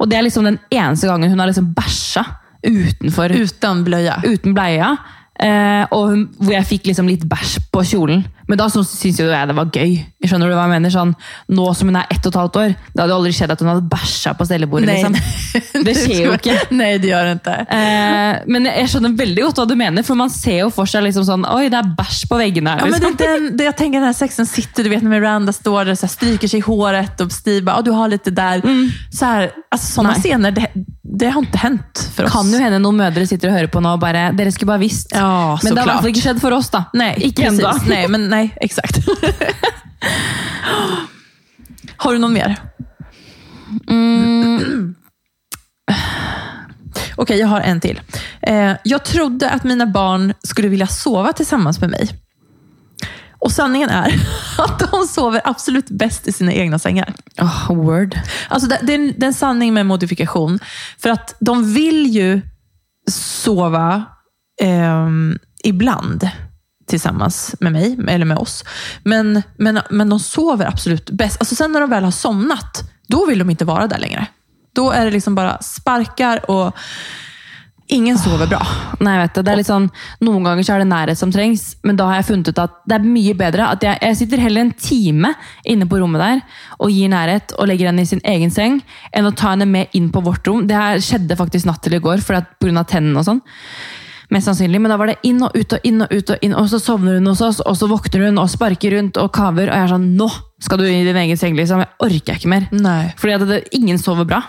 [0.00, 2.24] Og det er liksom den eneste gangen hun har liksom bæsja
[2.64, 4.16] utenfor Uten bleia.
[4.24, 4.96] uten bleia.
[5.40, 8.24] Eh, og hun, hvor jeg fikk liksom litt bæsj på kjolen.
[8.48, 9.94] Men da syns jo jeg det var gøy.
[10.24, 10.92] Skjønner du hva jeg mener?
[10.92, 11.14] Sånn,
[11.56, 13.62] nå som hun er ett og et halvt år, det hadde jo aldri skjedd at
[13.64, 14.90] hun hadde bæsja på stellebordet.
[14.90, 15.16] liksom.
[15.86, 16.56] Det skjer jo ikke.
[16.80, 17.54] Nej, det gjør det inte.
[17.76, 21.04] Eh, men jeg skjønner veldig godt hva du mener, for man ser jo for seg
[21.06, 22.84] liksom sånn Oi, det er bæsj på veggene her.
[22.84, 23.16] Ja, men Liksom.
[23.18, 25.98] det, är den, det, jeg tenker den sexen sitter, du vet når Miranda står der,
[25.98, 28.64] så stryker seg i håret og Steve bara, du har litt der.
[28.64, 28.86] Mm.
[29.12, 30.70] Så her, altså, sånne scener, det,
[31.04, 32.32] det har ikke hänt for oss.
[32.32, 34.80] Kan jo hende noen mødre sitter og hører på nå og bare Dere skulle bare
[34.80, 35.12] visst.
[35.12, 36.86] Ja, men det har i hvert fall ikke skjedd for oss, da.
[36.96, 37.72] Nei, ikke ennå.
[37.90, 39.04] Nei, men nej, exakt.
[42.04, 42.56] har du noen mer?
[47.20, 48.00] Ok, jeg har en til.
[48.42, 52.14] Eh, jeg trodde at mine barn skulle vilja sove sammen med mig.
[53.44, 54.26] Och sanningen är
[54.58, 57.14] att de sover absolut bäst i sina egna sängar.
[57.40, 58.18] Oh, word.
[58.48, 60.58] Alltså det, det, är det är en sanning med modifikation.
[60.98, 62.40] För att de vill ju
[63.10, 64.04] sova
[64.62, 65.08] eh,
[65.64, 66.28] ibland
[66.86, 68.64] tillsammans med mig, eller med oss.
[69.02, 71.36] Men, men, men de sover absolut bäst.
[71.40, 74.26] Alltså sen när de väl har somnat, då vill de inte vara där längre.
[74.74, 76.76] Då är det liksom bara sparkar och
[77.92, 78.60] ingen sover bra.
[79.04, 79.44] Nei, vet det.
[79.44, 79.88] det er litt sånn,
[80.24, 82.78] Noen ganger så er det nærhet som trengs, men da har jeg funnet ut at
[82.88, 85.34] det er mye bedre at jeg, jeg sitter heller en time
[85.68, 88.80] inne på rommet der og gir nærhet og legger henne i sin egen seng,
[89.12, 90.64] enn å ta henne med inn på vårt rom.
[90.68, 92.86] Det her skjedde faktisk natt til i går pga.
[92.88, 93.44] tennene og sånn.
[94.32, 96.56] Mest sannsynlig, men da var det inn og ut og inn og ut, og inn,
[96.56, 99.68] og så sovner hun hos oss, og så våkner hun og sparker rundt og kaver,
[99.68, 100.30] og jeg er sånn Nå
[100.64, 101.82] skal du i din egen seng, liksom.
[101.84, 102.68] Jeg orker ikke mer.
[102.72, 103.12] Nei.
[103.20, 104.40] Fordi at det, ingen sover bra.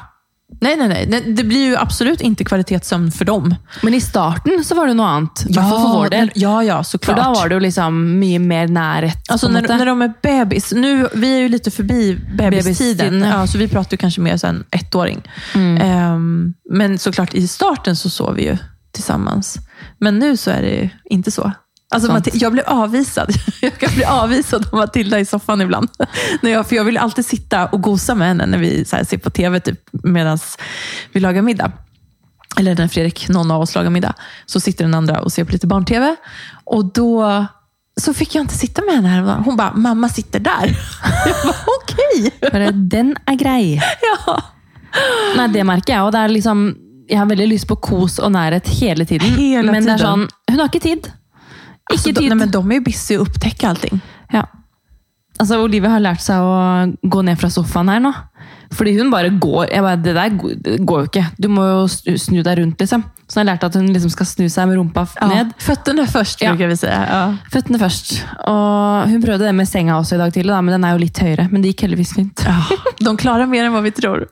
[0.61, 1.23] Nej, nej, nej.
[1.33, 3.55] Det- blir ju absolut inte kvalitetssömn för dem.
[3.81, 5.45] Men i starten så var det noe annet.
[5.49, 6.31] I hvert fall for vår del.
[6.35, 7.17] Ja, ja, For såklart.
[7.17, 9.17] da var det jo liksom mye mer nærhet.
[9.29, 13.27] Alltså når, när de är bebis, nu, vi är ju lite förbi bebistiden, ja.
[13.27, 15.21] ja, så vi pratar ju kanske mer en ettåring.
[15.55, 18.57] Um, men såklart i starten så sov vi ju
[18.91, 19.57] tillsammans.
[19.99, 21.51] Men nu så är det ju inte så.
[21.95, 22.29] Alltså, Sant.
[22.33, 23.29] Jag blev avvisad.
[23.61, 25.89] Jag kan bli avvisad av Matilda i soffan ibland.
[26.41, 29.03] när jag, för jag vill alltid sitta och gosa med henne när vi så här,
[29.03, 30.39] ser på tv typ, medan
[31.11, 31.71] vi lagar middag.
[32.57, 34.13] Eller när Fredrik, någon av oss lagar middag.
[34.45, 36.15] Så sitter den andra och ser på lite barn-tv.
[36.63, 37.45] Och då
[38.01, 39.43] så fick jag inte sitta med henne häromdagen.
[39.43, 40.65] Hon bara, mamma sitter där.
[41.25, 42.31] Jag bara, okej.
[42.41, 42.71] Okay.
[42.71, 43.81] den er grei.
[44.01, 44.41] Ja.
[45.37, 46.07] Nei, det merker jeg.
[46.07, 46.65] Og det er liksom,
[47.09, 49.35] jeg har veldig lyst på kos og nærhet hele tiden.
[49.35, 50.27] Hele men det er tiden.
[50.27, 51.09] sånn, hun har ikke tid.
[51.93, 52.29] Ikke tid.
[52.29, 54.01] nej, men de är ju busy att upptäcka allting.
[54.31, 54.45] Ja.
[55.39, 58.13] Altså, Olivia har lært seg å gå ned fra sofaen her nå.
[58.75, 59.67] Fordi hun bare går.
[59.71, 60.55] Jeg bare, det der går-
[61.01, 61.25] jo ikke.
[61.37, 63.03] Du må jo snu- deg rundt, liksom.
[63.27, 65.27] Så jeg har lært at hun liksom skal snu seg med rumpa Ja.
[65.27, 65.53] ned.
[65.59, 66.53] Føttene først, Ja.
[66.53, 66.87] brukar vi si.
[66.87, 67.37] Ja.
[67.51, 68.23] Føttene først.
[68.47, 71.03] Og hun prøvde det med senga også i dag tidlig, da, men den er jo
[71.05, 71.51] litt høyere.
[71.51, 72.43] Men det gikk heldigvis fint.
[72.45, 72.61] Ja,
[72.99, 74.27] De klarer mer enn hva vi tror.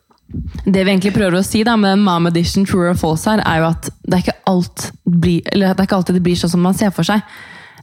[0.66, 3.62] Det vi egentlig prøver å si da, med mom edition true or false her, er
[3.62, 6.54] jo at det er ikke, alt blir, eller det er ikke alltid det blir sånn
[6.56, 7.22] som man ser for seg.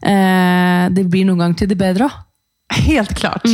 [0.01, 2.18] Eh, det blir noen ganger til det bedre òg.
[2.70, 3.47] Helt klart.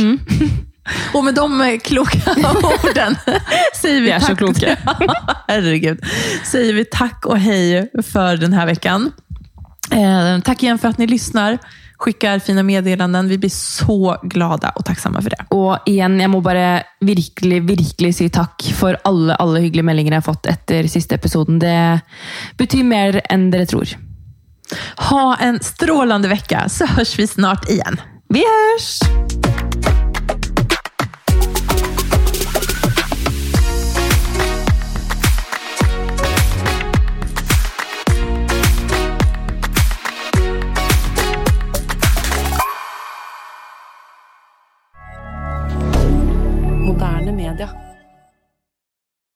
[1.15, 3.17] og med de kloka orden
[3.79, 4.77] sier vi, Vi är så kloke.
[5.47, 6.03] Herregud.
[6.45, 9.11] Sier vi takk og hej for denne här veckan.
[9.91, 11.57] Eh, tack igen för att ni lyssnar.
[11.97, 13.27] Skickar fina meddelanden.
[13.27, 15.45] Vi blir så glada och tacksamma för det.
[15.49, 20.21] Og igjen, jeg må bare virkelig, virkelig si takk for alle, alle hyggelige meldinger jeg
[20.21, 21.57] har fått etter siste episoden.
[21.59, 22.01] Det
[22.61, 23.95] betyr mer enn dere tror.
[25.09, 28.01] Ha en strålande vecka så hörs vi snart igen.
[28.29, 29.36] Vi hørs!
[47.57, 47.75] dire